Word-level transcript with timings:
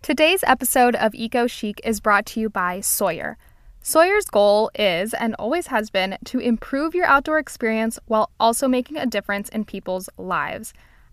Today's 0.00 0.42
episode 0.46 0.94
of 0.94 1.14
Eco 1.14 1.46
Chic 1.46 1.80
is 1.84 2.00
brought 2.00 2.24
to 2.26 2.40
you 2.40 2.48
by 2.48 2.80
Sawyer. 2.80 3.36
Sawyer's 3.82 4.24
goal 4.26 4.70
is 4.74 5.12
and 5.12 5.34
always 5.38 5.66
has 5.66 5.90
been 5.90 6.16
to 6.24 6.38
improve 6.38 6.94
your 6.94 7.04
outdoor 7.04 7.38
experience 7.38 7.98
while 8.06 8.30
also 8.40 8.68
making 8.68 8.96
a 8.96 9.06
difference 9.06 9.50
in 9.50 9.64
people's 9.66 10.08
lives. 10.16 10.72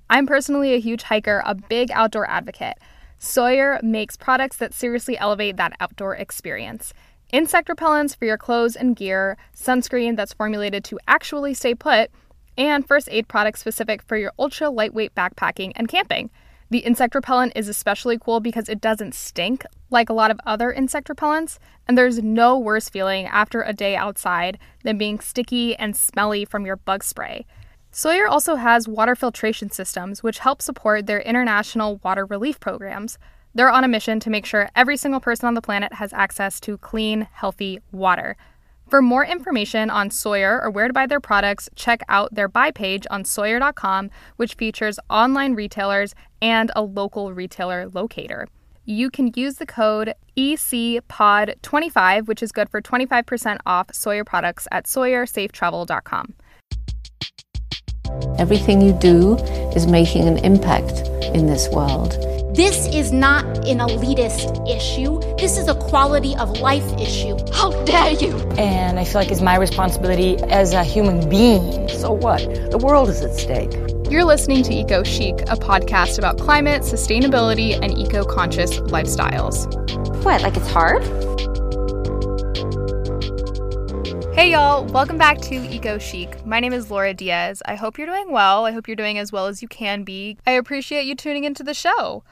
I'm 0.09 0.27
personally 0.27 0.73
a 0.73 0.79
huge 0.79 1.03
hiker, 1.03 1.41
a 1.45 1.55
big 1.55 1.91
outdoor 1.91 2.29
advocate. 2.29 2.77
Sawyer 3.17 3.79
makes 3.83 4.15
products 4.15 4.57
that 4.57 4.73
seriously 4.73 5.17
elevate 5.17 5.57
that 5.57 5.73
outdoor 5.81 6.15
experience. 6.15 6.93
Insect 7.33 7.67
repellents 7.67 8.15
for 8.15 8.25
your 8.25 8.37
clothes 8.37 8.77
and 8.77 8.95
gear, 8.95 9.35
sunscreen 9.53 10.15
that's 10.15 10.33
formulated 10.33 10.85
to 10.85 10.99
actually 11.07 11.53
stay 11.53 11.73
put, 11.75 12.11
and 12.57 12.87
first 12.87 13.09
aid 13.11 13.27
products 13.27 13.59
specific 13.59 14.03
for 14.03 14.15
your 14.15 14.31
ultra 14.39 14.69
lightweight 14.69 15.15
backpacking 15.15 15.73
and 15.75 15.89
camping. 15.89 16.29
The 16.75 16.81
insect 16.81 17.15
repellent 17.15 17.53
is 17.55 17.69
especially 17.69 18.19
cool 18.19 18.41
because 18.41 18.67
it 18.67 18.81
doesn't 18.81 19.15
stink 19.15 19.65
like 19.89 20.09
a 20.09 20.13
lot 20.13 20.29
of 20.29 20.41
other 20.45 20.73
insect 20.73 21.07
repellents, 21.07 21.57
and 21.87 21.97
there's 21.97 22.21
no 22.21 22.59
worse 22.59 22.89
feeling 22.89 23.27
after 23.27 23.61
a 23.61 23.71
day 23.71 23.95
outside 23.95 24.59
than 24.83 24.97
being 24.97 25.21
sticky 25.21 25.77
and 25.77 25.95
smelly 25.95 26.43
from 26.43 26.65
your 26.65 26.75
bug 26.75 27.01
spray. 27.01 27.45
Sawyer 27.91 28.27
also 28.27 28.55
has 28.55 28.89
water 28.89 29.15
filtration 29.15 29.69
systems 29.69 30.21
which 30.21 30.39
help 30.39 30.61
support 30.61 31.05
their 31.05 31.21
international 31.21 32.01
water 32.03 32.25
relief 32.25 32.59
programs. 32.59 33.17
They're 33.53 33.71
on 33.71 33.85
a 33.85 33.87
mission 33.87 34.19
to 34.19 34.29
make 34.29 34.45
sure 34.45 34.67
every 34.75 34.97
single 34.97 35.21
person 35.21 35.47
on 35.47 35.53
the 35.53 35.61
planet 35.61 35.93
has 35.93 36.11
access 36.11 36.59
to 36.59 36.77
clean, 36.77 37.29
healthy 37.31 37.79
water. 37.93 38.35
For 38.87 39.01
more 39.01 39.25
information 39.25 39.89
on 39.89 40.11
Sawyer 40.11 40.61
or 40.61 40.69
where 40.69 40.87
to 40.87 40.93
buy 40.93 41.07
their 41.07 41.19
products, 41.19 41.67
check 41.75 42.01
out 42.07 42.35
their 42.35 42.47
buy 42.47 42.69
page 42.69 43.07
on 43.09 43.25
Sawyer.com, 43.25 44.11
which 44.35 44.53
features 44.53 44.99
online 45.09 45.55
retailers 45.55 46.13
and 46.41 46.71
a 46.75 46.83
local 46.83 47.33
retailer 47.33 47.89
locator. 47.89 48.47
You 48.85 49.09
can 49.09 49.31
use 49.35 49.55
the 49.55 49.65
code 49.65 50.13
ECPOD25, 50.37 52.27
which 52.27 52.43
is 52.43 52.51
good 52.51 52.69
for 52.69 52.79
25% 52.79 53.57
off 53.65 53.91
Sawyer 53.91 54.23
products 54.23 54.67
at 54.71 54.85
SawyerSafeTravel.com. 54.85 56.35
Everything 58.37 58.81
you 58.81 58.93
do 58.93 59.37
is 59.75 59.87
making 59.87 60.27
an 60.27 60.37
impact 60.39 61.07
in 61.33 61.47
this 61.47 61.67
world. 61.69 62.34
This 62.55 62.87
is 62.95 63.11
not 63.11 63.43
an 63.67 63.79
elitist 63.79 64.65
issue. 64.73 65.19
This 65.37 65.57
is 65.57 65.67
a 65.67 65.75
quality 65.75 66.37
of 66.37 66.61
life 66.61 66.89
issue. 66.97 67.35
How 67.51 67.83
dare 67.83 68.13
you! 68.13 68.31
And 68.57 68.97
I 68.97 69.03
feel 69.03 69.15
like 69.15 69.29
it's 69.29 69.41
my 69.41 69.57
responsibility 69.57 70.37
as 70.43 70.71
a 70.71 70.81
human 70.81 71.29
being. 71.29 71.89
So 71.89 72.13
what? 72.13 72.39
The 72.71 72.77
world 72.77 73.09
is 73.09 73.21
at 73.21 73.35
stake. 73.35 73.73
You're 74.09 74.23
listening 74.23 74.63
to 74.63 74.73
Eco 74.73 75.03
Chic, 75.03 75.41
a 75.41 75.57
podcast 75.57 76.17
about 76.17 76.39
climate, 76.39 76.83
sustainability, 76.83 77.77
and 77.77 77.97
eco 77.97 78.23
conscious 78.23 78.79
lifestyles. 78.79 79.65
What, 80.23 80.41
like 80.41 80.55
it's 80.55 80.71
hard? 80.71 81.03
Hey 84.33 84.51
y'all, 84.51 84.85
welcome 84.85 85.17
back 85.17 85.41
to 85.41 85.55
Eco 85.55 85.97
Chic. 85.97 86.45
My 86.45 86.61
name 86.61 86.71
is 86.71 86.89
Laura 86.89 87.13
Diaz. 87.13 87.61
I 87.65 87.75
hope 87.75 87.97
you're 87.97 88.07
doing 88.07 88.31
well. 88.31 88.65
I 88.65 88.71
hope 88.71 88.87
you're 88.87 88.95
doing 88.95 89.17
as 89.17 89.33
well 89.33 89.47
as 89.47 89.61
you 89.61 89.67
can 89.67 90.03
be. 90.03 90.37
I 90.47 90.51
appreciate 90.51 91.03
you 91.03 91.15
tuning 91.15 91.43
into 91.43 91.61
the 91.61 91.73
show. 91.73 92.23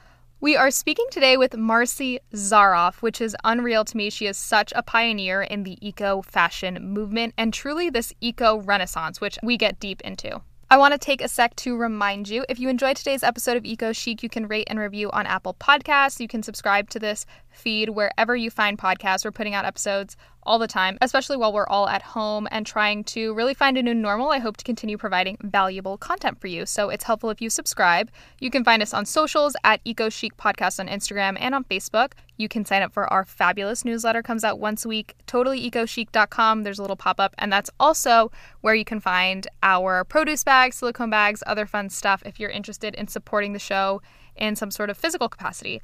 We 0.44 0.56
are 0.56 0.70
speaking 0.70 1.06
today 1.10 1.38
with 1.38 1.52
Marci 1.52 2.18
Zaroff, 2.34 2.96
which 2.96 3.22
is 3.22 3.34
unreal 3.44 3.82
to 3.82 3.96
me. 3.96 4.10
She 4.10 4.26
is 4.26 4.36
such 4.36 4.74
a 4.76 4.82
pioneer 4.82 5.40
in 5.40 5.62
the 5.62 5.78
eco 5.80 6.20
fashion 6.20 6.86
movement 6.86 7.32
and 7.38 7.50
truly 7.50 7.88
this 7.88 8.12
eco 8.20 8.58
renaissance, 8.58 9.22
which 9.22 9.38
we 9.42 9.56
get 9.56 9.80
deep 9.80 10.02
into. 10.02 10.42
I 10.70 10.76
want 10.76 10.92
to 10.92 10.98
take 10.98 11.22
a 11.22 11.28
sec 11.28 11.56
to 11.56 11.78
remind 11.78 12.28
you 12.28 12.44
if 12.46 12.58
you 12.58 12.68
enjoyed 12.68 12.96
today's 12.96 13.22
episode 13.22 13.56
of 13.56 13.64
Eco 13.64 13.92
Chic, 13.92 14.22
you 14.22 14.28
can 14.28 14.46
rate 14.46 14.66
and 14.68 14.78
review 14.78 15.10
on 15.12 15.24
Apple 15.24 15.54
Podcasts. 15.54 16.20
You 16.20 16.28
can 16.28 16.42
subscribe 16.42 16.90
to 16.90 16.98
this 16.98 17.24
feed 17.48 17.88
wherever 17.88 18.36
you 18.36 18.50
find 18.50 18.76
podcasts. 18.76 19.24
We're 19.24 19.30
putting 19.30 19.54
out 19.54 19.64
episodes 19.64 20.14
all 20.46 20.58
the 20.58 20.66
time, 20.66 20.98
especially 21.00 21.36
while 21.36 21.52
we're 21.52 21.66
all 21.66 21.88
at 21.88 22.02
home 22.02 22.46
and 22.50 22.66
trying 22.66 23.04
to 23.04 23.34
really 23.34 23.54
find 23.54 23.76
a 23.76 23.82
new 23.82 23.94
normal. 23.94 24.30
I 24.30 24.38
hope 24.38 24.56
to 24.58 24.64
continue 24.64 24.96
providing 24.96 25.38
valuable 25.42 25.96
content 25.96 26.40
for 26.40 26.46
you. 26.46 26.66
So 26.66 26.90
it's 26.90 27.04
helpful 27.04 27.30
if 27.30 27.40
you 27.40 27.50
subscribe. 27.50 28.10
You 28.40 28.50
can 28.50 28.64
find 28.64 28.82
us 28.82 28.94
on 28.94 29.06
socials 29.06 29.56
at 29.64 29.80
Eco 29.84 30.08
Chic 30.08 30.36
Podcast 30.36 30.80
on 30.80 30.88
Instagram 30.88 31.36
and 31.40 31.54
on 31.54 31.64
Facebook. 31.64 32.12
You 32.36 32.48
can 32.48 32.64
sign 32.64 32.82
up 32.82 32.92
for 32.92 33.10
our 33.12 33.24
fabulous 33.24 33.84
newsletter 33.84 34.22
comes 34.22 34.44
out 34.44 34.58
once 34.58 34.84
a 34.84 34.88
week, 34.88 35.14
totallyecochic.com. 35.26 36.62
There's 36.62 36.78
a 36.78 36.82
little 36.82 36.96
pop-up 36.96 37.34
and 37.38 37.52
that's 37.52 37.70
also 37.78 38.32
where 38.60 38.74
you 38.74 38.84
can 38.84 39.00
find 39.00 39.46
our 39.62 40.04
produce 40.04 40.44
bags, 40.44 40.76
silicone 40.76 41.10
bags, 41.10 41.42
other 41.46 41.66
fun 41.66 41.90
stuff 41.90 42.22
if 42.26 42.40
you're 42.40 42.50
interested 42.50 42.94
in 42.94 43.08
supporting 43.08 43.52
the 43.52 43.58
show 43.58 44.02
in 44.36 44.56
some 44.56 44.70
sort 44.70 44.90
of 44.90 44.98
physical 44.98 45.28
capacity. 45.28 45.80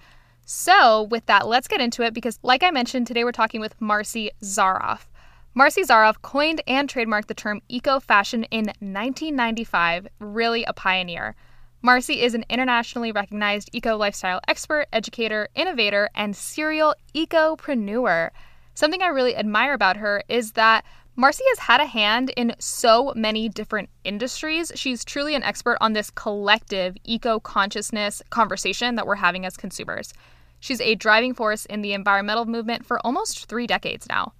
So, 0.52 1.04
with 1.04 1.26
that, 1.26 1.46
let's 1.46 1.68
get 1.68 1.80
into 1.80 2.02
it 2.02 2.12
because, 2.12 2.40
like 2.42 2.64
I 2.64 2.72
mentioned, 2.72 3.06
today 3.06 3.22
we're 3.22 3.30
talking 3.30 3.60
with 3.60 3.78
Marci 3.78 4.30
Zaroff. 4.42 5.02
Marci 5.56 5.86
Zaroff 5.86 6.20
coined 6.22 6.60
and 6.66 6.88
trademarked 6.88 7.28
the 7.28 7.34
term 7.34 7.60
eco 7.68 8.00
fashion 8.00 8.42
in 8.50 8.64
1995, 8.80 10.08
really 10.18 10.64
a 10.64 10.72
pioneer. 10.72 11.36
Marci 11.84 12.20
is 12.20 12.34
an 12.34 12.44
internationally 12.50 13.12
recognized 13.12 13.70
eco 13.72 13.96
lifestyle 13.96 14.40
expert, 14.48 14.88
educator, 14.92 15.46
innovator, 15.54 16.10
and 16.16 16.34
serial 16.34 16.96
ecopreneur. 17.14 18.30
Something 18.74 19.02
I 19.02 19.06
really 19.06 19.36
admire 19.36 19.74
about 19.74 19.98
her 19.98 20.24
is 20.28 20.50
that 20.54 20.84
Marci 21.16 21.42
has 21.50 21.60
had 21.60 21.80
a 21.80 21.86
hand 21.86 22.32
in 22.36 22.56
so 22.58 23.12
many 23.14 23.48
different 23.48 23.88
industries. 24.02 24.72
She's 24.74 25.04
truly 25.04 25.36
an 25.36 25.44
expert 25.44 25.78
on 25.80 25.92
this 25.92 26.10
collective 26.10 26.96
eco 27.04 27.38
consciousness 27.38 28.20
conversation 28.30 28.96
that 28.96 29.06
we're 29.06 29.14
having 29.14 29.46
as 29.46 29.56
consumers. 29.56 30.12
She's 30.60 30.80
a 30.80 30.94
driving 30.94 31.34
force 31.34 31.64
in 31.64 31.82
the 31.82 31.94
environmental 31.94 32.44
movement 32.44 32.86
for 32.86 33.04
almost 33.04 33.46
three 33.46 33.66
decades 33.66 34.06
now. 34.08 34.34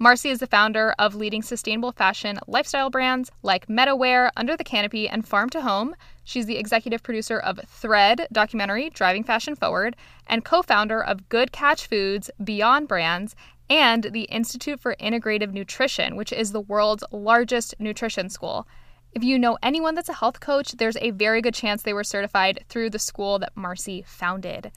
Marci 0.00 0.30
is 0.30 0.40
the 0.40 0.46
founder 0.46 0.92
of 0.98 1.14
leading 1.14 1.40
sustainable 1.40 1.92
fashion 1.92 2.38
lifestyle 2.48 2.90
brands 2.90 3.30
like 3.42 3.68
MetaWear, 3.68 4.30
Under 4.36 4.56
the 4.56 4.64
Canopy, 4.64 5.08
and 5.08 5.26
Farm 5.26 5.48
to 5.50 5.62
Home. 5.62 5.94
She's 6.24 6.46
the 6.46 6.58
executive 6.58 7.02
producer 7.02 7.38
of 7.38 7.60
Thread 7.66 8.26
documentary 8.32 8.90
Driving 8.90 9.22
Fashion 9.22 9.54
Forward 9.54 9.94
and 10.26 10.44
co 10.44 10.62
founder 10.62 11.02
of 11.02 11.28
Good 11.28 11.52
Catch 11.52 11.86
Foods, 11.86 12.28
Beyond 12.42 12.88
Brands, 12.88 13.36
and 13.70 14.04
the 14.04 14.24
Institute 14.24 14.80
for 14.80 14.96
Integrative 14.96 15.52
Nutrition, 15.52 16.16
which 16.16 16.32
is 16.32 16.50
the 16.50 16.60
world's 16.60 17.04
largest 17.12 17.74
nutrition 17.78 18.28
school. 18.28 18.66
If 19.12 19.22
you 19.22 19.38
know 19.38 19.58
anyone 19.62 19.94
that's 19.94 20.08
a 20.08 20.14
health 20.14 20.40
coach, 20.40 20.72
there's 20.72 20.96
a 20.96 21.12
very 21.12 21.40
good 21.40 21.54
chance 21.54 21.82
they 21.82 21.92
were 21.92 22.02
certified 22.02 22.64
through 22.68 22.90
the 22.90 22.98
school 22.98 23.38
that 23.38 23.54
Marci 23.54 24.04
founded. 24.04 24.72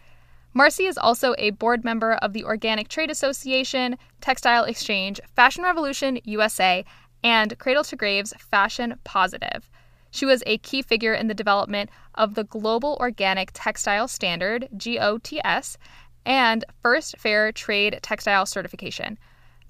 Marci 0.57 0.89
is 0.89 0.97
also 0.97 1.35
a 1.37 1.51
board 1.51 1.83
member 1.83 2.13
of 2.13 2.33
the 2.33 2.43
Organic 2.43 2.87
Trade 2.87 3.11
Association, 3.11 3.95
Textile 4.21 4.63
Exchange, 4.63 5.21
Fashion 5.35 5.63
Revolution 5.63 6.17
USA, 6.23 6.83
and 7.23 7.55
Cradle 7.59 7.83
to 7.83 7.95
Grave's 7.95 8.33
Fashion 8.39 8.95
Positive. 9.03 9.69
She 10.09 10.25
was 10.25 10.41
a 10.47 10.57
key 10.57 10.81
figure 10.81 11.13
in 11.13 11.27
the 11.27 11.35
development 11.35 11.91
of 12.15 12.33
the 12.33 12.43
Global 12.43 12.97
Organic 12.99 13.51
Textile 13.53 14.07
Standard, 14.07 14.67
GOTS, 14.75 15.77
and 16.25 16.65
First 16.81 17.19
Fair 17.19 17.51
Trade 17.51 17.99
Textile 18.01 18.47
Certification. 18.47 19.19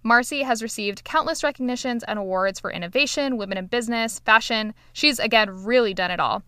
Marci 0.06 0.46
has 0.46 0.64
received 0.64 1.04
countless 1.04 1.44
recognitions 1.44 2.06
and 2.06 2.18
awards 2.18 2.62
for 2.62 2.72
innovation, 2.72 3.36
women 3.36 3.58
in 3.58 3.66
business, 3.66 4.20
fashion. 4.20 4.74
She's 4.94 5.20
again 5.20 5.66
really 5.66 5.94
done 5.94 6.12
it 6.12 6.22
all. 6.22 6.44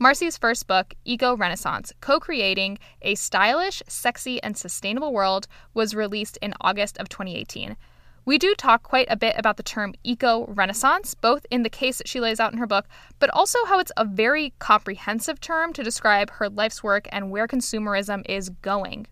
Marci's 0.00 0.36
first 0.36 0.66
book, 0.66 0.94
Eco 1.04 1.36
Renaissance 1.36 1.92
Co 2.00 2.18
Creating 2.18 2.78
a 3.02 3.14
Stylish, 3.14 3.80
Sexy, 3.86 4.42
and 4.42 4.56
Sustainable 4.56 5.12
World, 5.12 5.46
was 5.72 5.94
released 5.94 6.36
in 6.42 6.52
August 6.60 6.98
of 6.98 7.08
2018. 7.08 7.76
We 8.24 8.36
do 8.36 8.54
talk 8.56 8.82
quite 8.82 9.06
a 9.08 9.16
bit 9.16 9.36
about 9.38 9.56
the 9.56 9.62
term 9.62 9.94
eco 10.02 10.46
renaissance, 10.46 11.14
both 11.14 11.46
in 11.50 11.62
the 11.62 11.68
case 11.68 11.98
that 11.98 12.08
she 12.08 12.20
lays 12.20 12.40
out 12.40 12.52
in 12.52 12.58
her 12.58 12.66
book, 12.66 12.86
but 13.20 13.30
also 13.30 13.58
how 13.66 13.78
it's 13.78 13.92
a 13.96 14.04
very 14.04 14.54
comprehensive 14.58 15.40
term 15.40 15.72
to 15.74 15.84
describe 15.84 16.30
her 16.30 16.48
life's 16.48 16.82
work 16.82 17.06
and 17.12 17.30
where 17.30 17.46
consumerism 17.46 18.22
is 18.28 18.48
going. 18.48 19.06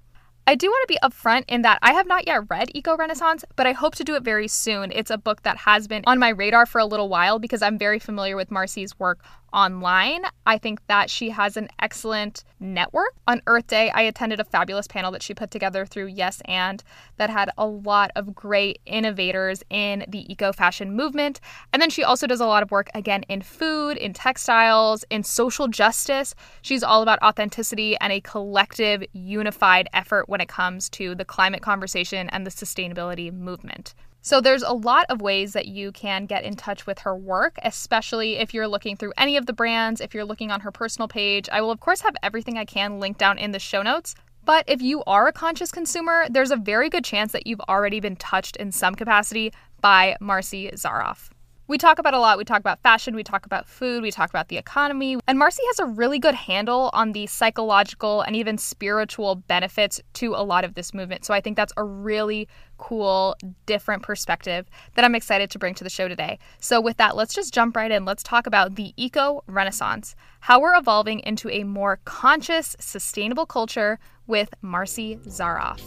I 0.44 0.56
do 0.56 0.69
want 0.69 0.88
to 0.88 0.94
be 0.94 0.99
upfront 1.06 1.44
in 1.46 1.62
that 1.62 1.78
I 1.82 1.93
have 1.93 2.08
not 2.08 2.26
yet 2.26 2.50
read 2.50 2.70
Eco 2.75 2.96
Renaissance, 2.96 3.44
but 3.55 3.67
I 3.67 3.73
hope 3.73 3.94
to 3.96 4.05
do 4.05 4.17
it 4.17 4.25
very 4.25 4.49
soon. 4.49 4.90
It's 4.90 5.11
a 5.11 5.19
book 5.19 5.43
that 5.43 5.58
has 5.58 5.87
been 5.87 6.02
on 6.06 6.19
my 6.19 6.31
radar 6.31 6.67
for 6.67 6.81
a 6.81 6.85
little 6.85 7.08
while 7.08 7.38
because 7.38 7.62
I'm 7.62 7.78
very 7.78 8.00
familiar 8.00 8.35
with 8.35 8.50
Marci's 8.50 8.99
work 8.99 9.23
online. 9.52 10.25
I 10.46 10.58
think 10.58 10.87
that 10.87 11.10
she 11.10 11.31
has 11.31 11.56
an 11.56 11.69
excellent 11.81 12.44
network. 12.60 13.12
On 13.26 13.43
Earth 13.46 13.66
Day, 13.66 13.90
I 13.90 14.02
attended 14.02 14.40
a 14.40 14.44
fabulous 14.44 14.87
panel 14.87 15.10
that 15.12 15.22
she 15.22 15.34
put 15.34 15.50
together 15.50 15.87
through 15.87 16.06
Yes 16.06 16.40
and 16.46 16.82
that 17.16 17.31
had 17.31 17.50
a 17.58 17.66
lot 17.66 18.10
of 18.16 18.34
great 18.34 18.81
innovators 18.87 19.62
in 19.70 20.04
the 20.08 20.31
eco 20.32 20.52
fashion 20.52 20.94
movement. 20.94 21.40
And 21.72 21.81
then 21.81 21.90
she 21.90 22.04
also 22.04 22.26
does 22.26 22.40
a 22.40 22.46
lot 22.46 22.62
of 22.62 22.70
work 22.70 22.88
again 22.94 23.25
in 23.28 23.43
food, 23.43 23.96
in 23.96 24.12
textiles, 24.12 25.04
in 25.10 25.22
social 25.22 25.69
justice. 25.69 26.34
She's 26.62 26.82
all 26.82 27.02
about 27.02 27.22
authenticity 27.22 27.96
and 28.00 28.12
a 28.12 28.20
collective, 28.20 29.04
unified 29.12 29.88
effort 29.93 30.28
when 30.28 30.40
it 30.40 30.49
comes 30.49 30.88
to 30.90 31.14
the 31.14 31.25
climate 31.25 31.62
conversation 31.62 32.28
and 32.31 32.46
the 32.46 32.50
sustainability 32.50 33.32
movement. 33.32 33.94
So 34.25 34.41
there's 34.41 34.63
a 34.63 34.73
lot 34.73 35.07
of 35.09 35.21
ways 35.21 35.53
that 35.53 35.67
you 35.67 35.91
can 35.91 36.27
get 36.27 36.45
in 36.45 36.55
touch 36.55 36.87
with 36.87 37.01
her 37.01 37.17
work, 37.17 37.59
especially 37.65 38.37
if 38.37 38.55
you're 38.55 38.69
looking 38.69 38.97
through 38.97 39.13
any 39.19 39.37
of 39.37 39.47
the 39.47 39.53
brands, 39.53 40.01
if 40.01 40.15
you're 40.15 40.25
looking 40.25 40.53
on 40.53 40.61
her 40.61 40.71
personal 40.71 41.09
page. 41.09 41.49
I 41.51 41.61
will 41.61 41.73
of 41.73 41.81
course 41.81 42.01
have 42.03 42.15
everything 42.23 42.57
I 42.57 42.65
can 42.65 43.01
linked 43.01 43.19
down 43.19 43.37
in 43.37 43.51
the 43.51 43.59
show 43.59 43.83
notes. 43.83 44.15
But 44.45 44.65
if 44.69 44.81
you 44.81 45.03
are 45.05 45.27
a 45.27 45.33
conscious 45.33 45.73
consumer, 45.73 46.27
there's 46.31 46.53
a 46.53 46.57
very 46.57 46.89
good 46.89 47.05
chance 47.05 47.33
that 47.33 47.49
you've 47.49 47.61
already 47.63 47.99
been 47.99 48.17
touched 48.17 48.57
in 48.57 48.71
some 48.71 48.95
capacity 48.95 49.53
by 49.81 50.17
Marci 50.21 50.73
Zaroff. 50.75 51.31
We 51.69 51.79
talk 51.79 51.99
about 51.99 52.12
a 52.12 52.19
lot. 52.19 52.38
We 52.38 52.44
talk 52.44 52.59
about 52.59 52.82
fashion, 52.82 53.14
we 53.14 53.23
talk 53.23 53.47
about 53.47 53.69
food, 53.69 54.03
we 54.03 54.11
talk 54.11 54.29
about 54.29 54.49
the 54.49 54.59
economy. 54.59 55.19
And 55.26 55.41
Marci 55.41 55.61
has 55.69 55.79
a 55.79 55.87
really 55.87 56.19
good 56.19 56.35
handle 56.35 56.91
on 56.93 57.12
the 57.12 57.26
psychological 57.26 58.23
and 58.23 58.35
even 58.35 58.59
spiritual 58.59 59.37
benefits 59.37 60.00
to 60.14 60.35
a 60.35 60.43
lot 60.43 60.64
of 60.64 60.75
this 60.75 60.93
movement. 60.93 61.25
So 61.25 61.32
I 61.32 61.41
think 61.41 61.56
that's 61.56 61.73
a 61.76 61.85
really 61.85 62.49
cool, 62.79 63.37
different 63.64 64.03
perspective 64.03 64.67
that 64.97 65.05
I'm 65.05 65.14
excited 65.14 65.50
to 65.53 65.59
bring 65.59 65.75
to 65.75 65.85
the 65.85 65.91
show 65.91 66.09
today. 66.09 66.41
So, 66.59 66.81
with 66.81 66.97
that, 66.97 67.14
let's 67.14 67.32
just 67.32 67.55
jump 67.55 67.76
right 67.76 67.91
in. 67.91 68.05
Let's 68.05 68.25
talk 68.25 68.49
about 68.49 68.75
the 68.75 68.93
eco 68.97 69.44
renaissance, 69.47 70.17
how 70.41 70.61
we're 70.61 70.76
evolving 70.76 71.20
into 71.20 71.49
a 71.49 71.62
more 71.62 72.00
conscious, 72.05 72.75
sustainable 72.81 73.47
culture 73.47 74.00
with 74.26 74.53
Marci 74.64 75.17
Zaroff. 75.26 75.81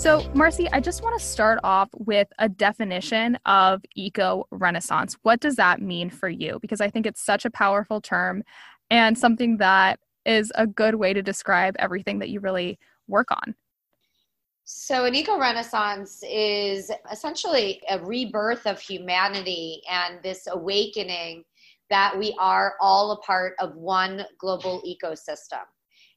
So, 0.00 0.20
Marci, 0.32 0.66
I 0.72 0.80
just 0.80 1.02
want 1.02 1.20
to 1.20 1.26
start 1.26 1.60
off 1.62 1.90
with 1.92 2.26
a 2.38 2.48
definition 2.48 3.36
of 3.44 3.82
eco 3.94 4.46
renaissance. 4.50 5.18
What 5.24 5.40
does 5.40 5.56
that 5.56 5.82
mean 5.82 6.08
for 6.08 6.30
you? 6.30 6.58
Because 6.62 6.80
I 6.80 6.88
think 6.88 7.04
it's 7.04 7.22
such 7.22 7.44
a 7.44 7.50
powerful 7.50 8.00
term 8.00 8.42
and 8.88 9.18
something 9.18 9.58
that 9.58 10.00
is 10.24 10.50
a 10.54 10.66
good 10.66 10.94
way 10.94 11.12
to 11.12 11.20
describe 11.20 11.76
everything 11.78 12.18
that 12.20 12.30
you 12.30 12.40
really 12.40 12.78
work 13.08 13.30
on. 13.30 13.54
So, 14.64 15.04
an 15.04 15.14
eco 15.14 15.38
renaissance 15.38 16.22
is 16.26 16.90
essentially 17.12 17.82
a 17.90 17.98
rebirth 17.98 18.66
of 18.66 18.80
humanity 18.80 19.82
and 19.90 20.22
this 20.22 20.48
awakening 20.50 21.44
that 21.90 22.18
we 22.18 22.34
are 22.40 22.72
all 22.80 23.12
a 23.12 23.18
part 23.18 23.52
of 23.58 23.76
one 23.76 24.24
global 24.38 24.80
ecosystem. 24.80 25.66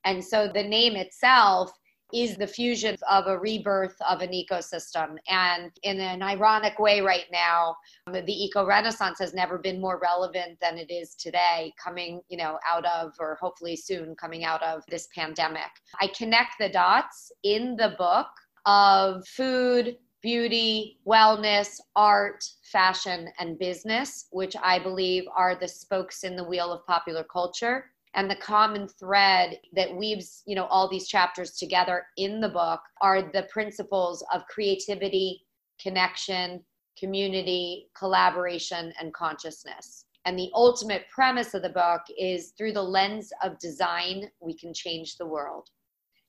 And 0.05 0.23
so, 0.23 0.47
the 0.47 0.63
name 0.63 0.95
itself 0.95 1.73
is 2.13 2.37
the 2.37 2.47
fusion 2.47 2.95
of 3.09 3.27
a 3.27 3.37
rebirth 3.37 3.95
of 4.07 4.21
an 4.21 4.31
ecosystem. 4.31 5.15
And 5.27 5.71
in 5.83 5.99
an 5.99 6.21
ironic 6.21 6.77
way, 6.79 7.01
right 7.01 7.25
now, 7.31 7.75
um, 8.07 8.13
the 8.13 8.43
eco 8.43 8.65
renaissance 8.65 9.19
has 9.19 9.33
never 9.33 9.57
been 9.57 9.81
more 9.81 9.99
relevant 10.01 10.59
than 10.61 10.77
it 10.77 10.91
is 10.91 11.15
today, 11.15 11.73
coming, 11.83 12.21
you 12.29 12.37
know, 12.37 12.59
out 12.69 12.85
of, 12.85 13.13
or 13.19 13.37
hopefully 13.41 13.75
soon 13.75 14.15
coming 14.15 14.43
out 14.43 14.61
of 14.63 14.83
this 14.89 15.07
pandemic. 15.15 15.71
I 15.99 16.07
connect 16.07 16.53
the 16.59 16.69
dots 16.69 17.31
in 17.43 17.75
the 17.75 17.95
book 17.97 18.27
of 18.65 19.27
food, 19.27 19.97
beauty, 20.21 20.99
wellness, 21.05 21.79
art, 21.95 22.43
fashion, 22.71 23.27
and 23.39 23.59
business, 23.59 24.27
which 24.31 24.55
I 24.61 24.79
believe 24.79 25.25
are 25.35 25.55
the 25.55 25.67
spokes 25.67 26.23
in 26.23 26.35
the 26.35 26.43
wheel 26.43 26.71
of 26.71 26.85
popular 26.85 27.25
culture 27.25 27.92
and 28.15 28.29
the 28.29 28.35
common 28.35 28.87
thread 28.87 29.59
that 29.73 29.95
weaves 29.95 30.43
you 30.45 30.55
know 30.55 30.65
all 30.65 30.89
these 30.89 31.07
chapters 31.07 31.51
together 31.51 32.05
in 32.17 32.39
the 32.39 32.49
book 32.49 32.81
are 33.01 33.21
the 33.21 33.47
principles 33.51 34.23
of 34.33 34.45
creativity 34.47 35.45
connection 35.79 36.63
community 36.97 37.89
collaboration 37.97 38.93
and 38.99 39.13
consciousness. 39.13 40.05
And 40.25 40.39
the 40.39 40.51
ultimate 40.53 41.05
premise 41.13 41.53
of 41.53 41.61
the 41.61 41.69
book 41.69 42.01
is 42.17 42.53
through 42.57 42.73
the 42.73 42.83
lens 42.83 43.31
of 43.43 43.59
design 43.59 44.29
we 44.39 44.57
can 44.57 44.73
change 44.73 45.17
the 45.17 45.25
world. 45.25 45.69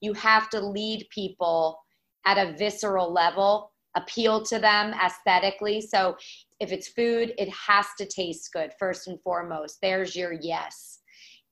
You 0.01 0.13
have 0.15 0.51
to 0.51 0.61
lead 0.61 1.07
people 1.11 1.79
at 2.27 2.39
a 2.39 2.57
visceral 2.57 3.13
level 3.13 3.73
appeal 3.97 4.43
to 4.43 4.59
them 4.59 4.93
aesthetically. 4.95 5.81
So 5.81 6.17
if 6.59 6.73
it's 6.73 6.89
food 6.89 7.33
it 7.39 7.49
has 7.51 7.87
to 7.99 8.07
taste 8.07 8.53
good 8.53 8.73
first 8.79 9.07
and 9.07 9.21
foremost. 9.21 9.79
There's 9.81 10.17
your 10.17 10.33
yes 10.33 11.01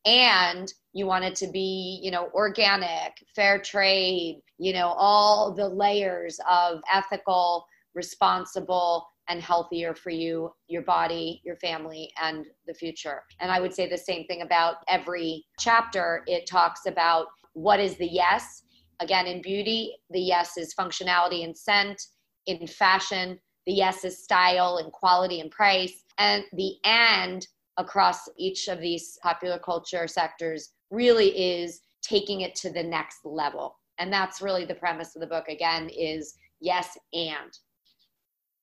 and 0.04 0.72
you 0.93 1.06
want 1.06 1.25
it 1.25 1.34
to 1.37 1.46
be 1.46 2.00
you 2.02 2.10
know 2.10 2.28
organic 2.34 3.25
fair 3.34 3.58
trade 3.58 4.40
you 4.58 4.72
know 4.72 4.88
all 4.88 5.52
the 5.52 5.69
layers 5.69 6.38
of 6.50 6.81
ethical 6.93 7.66
responsible 7.94 9.06
and 9.28 9.40
healthier 9.40 9.94
for 9.94 10.10
you 10.10 10.52
your 10.69 10.82
body 10.82 11.40
your 11.44 11.56
family 11.56 12.10
and 12.20 12.46
the 12.66 12.75
future. 12.75 13.22
And 13.40 13.50
i 13.50 13.60
would 13.60 13.72
say 13.72 13.88
the 13.88 13.99
same 13.99 14.26
thing 14.26 14.43
about 14.43 14.76
every 14.88 15.44
chapter. 15.58 16.22
It 16.26 16.46
talks 16.46 16.87
about 16.87 17.26
what 17.55 17.81
is 17.81 17.96
the 17.96 18.08
yes. 18.08 18.62
Again 19.00 19.26
in 19.26 19.43
beauty 19.43 19.94
the 20.10 20.20
yes 20.20 20.56
is 20.56 20.75
functionality 20.75 21.44
and 21.44 21.56
scent. 21.56 22.02
In 22.46 22.66
fashion 22.66 23.38
the 23.66 23.72
yes 23.72 24.05
is 24.05 24.22
style 24.22 24.78
and 24.78 24.93
quality 24.93 25.40
and 25.40 25.50
price. 25.50 26.02
And 26.19 26.44
the 26.52 26.75
and 26.84 27.46
across 27.82 28.29
each 28.38 28.69
of 28.69 28.81
these 28.81 29.19
popular 29.23 29.58
culture 29.58 30.06
sectors 30.08 30.70
really 30.90 31.29
is 31.29 31.82
taking 32.02 32.40
it 32.40 32.55
to 32.56 32.73
the 32.73 32.82
next 32.82 33.19
level. 33.25 33.76
And 33.99 34.12
that's 34.12 34.40
really 34.40 34.64
the 34.64 34.75
premise 34.75 35.14
of 35.14 35.20
the 35.20 35.26
book. 35.26 35.49
Again 35.49 35.90
is 35.90 36.34
yes 36.61 36.96
and 37.12 37.52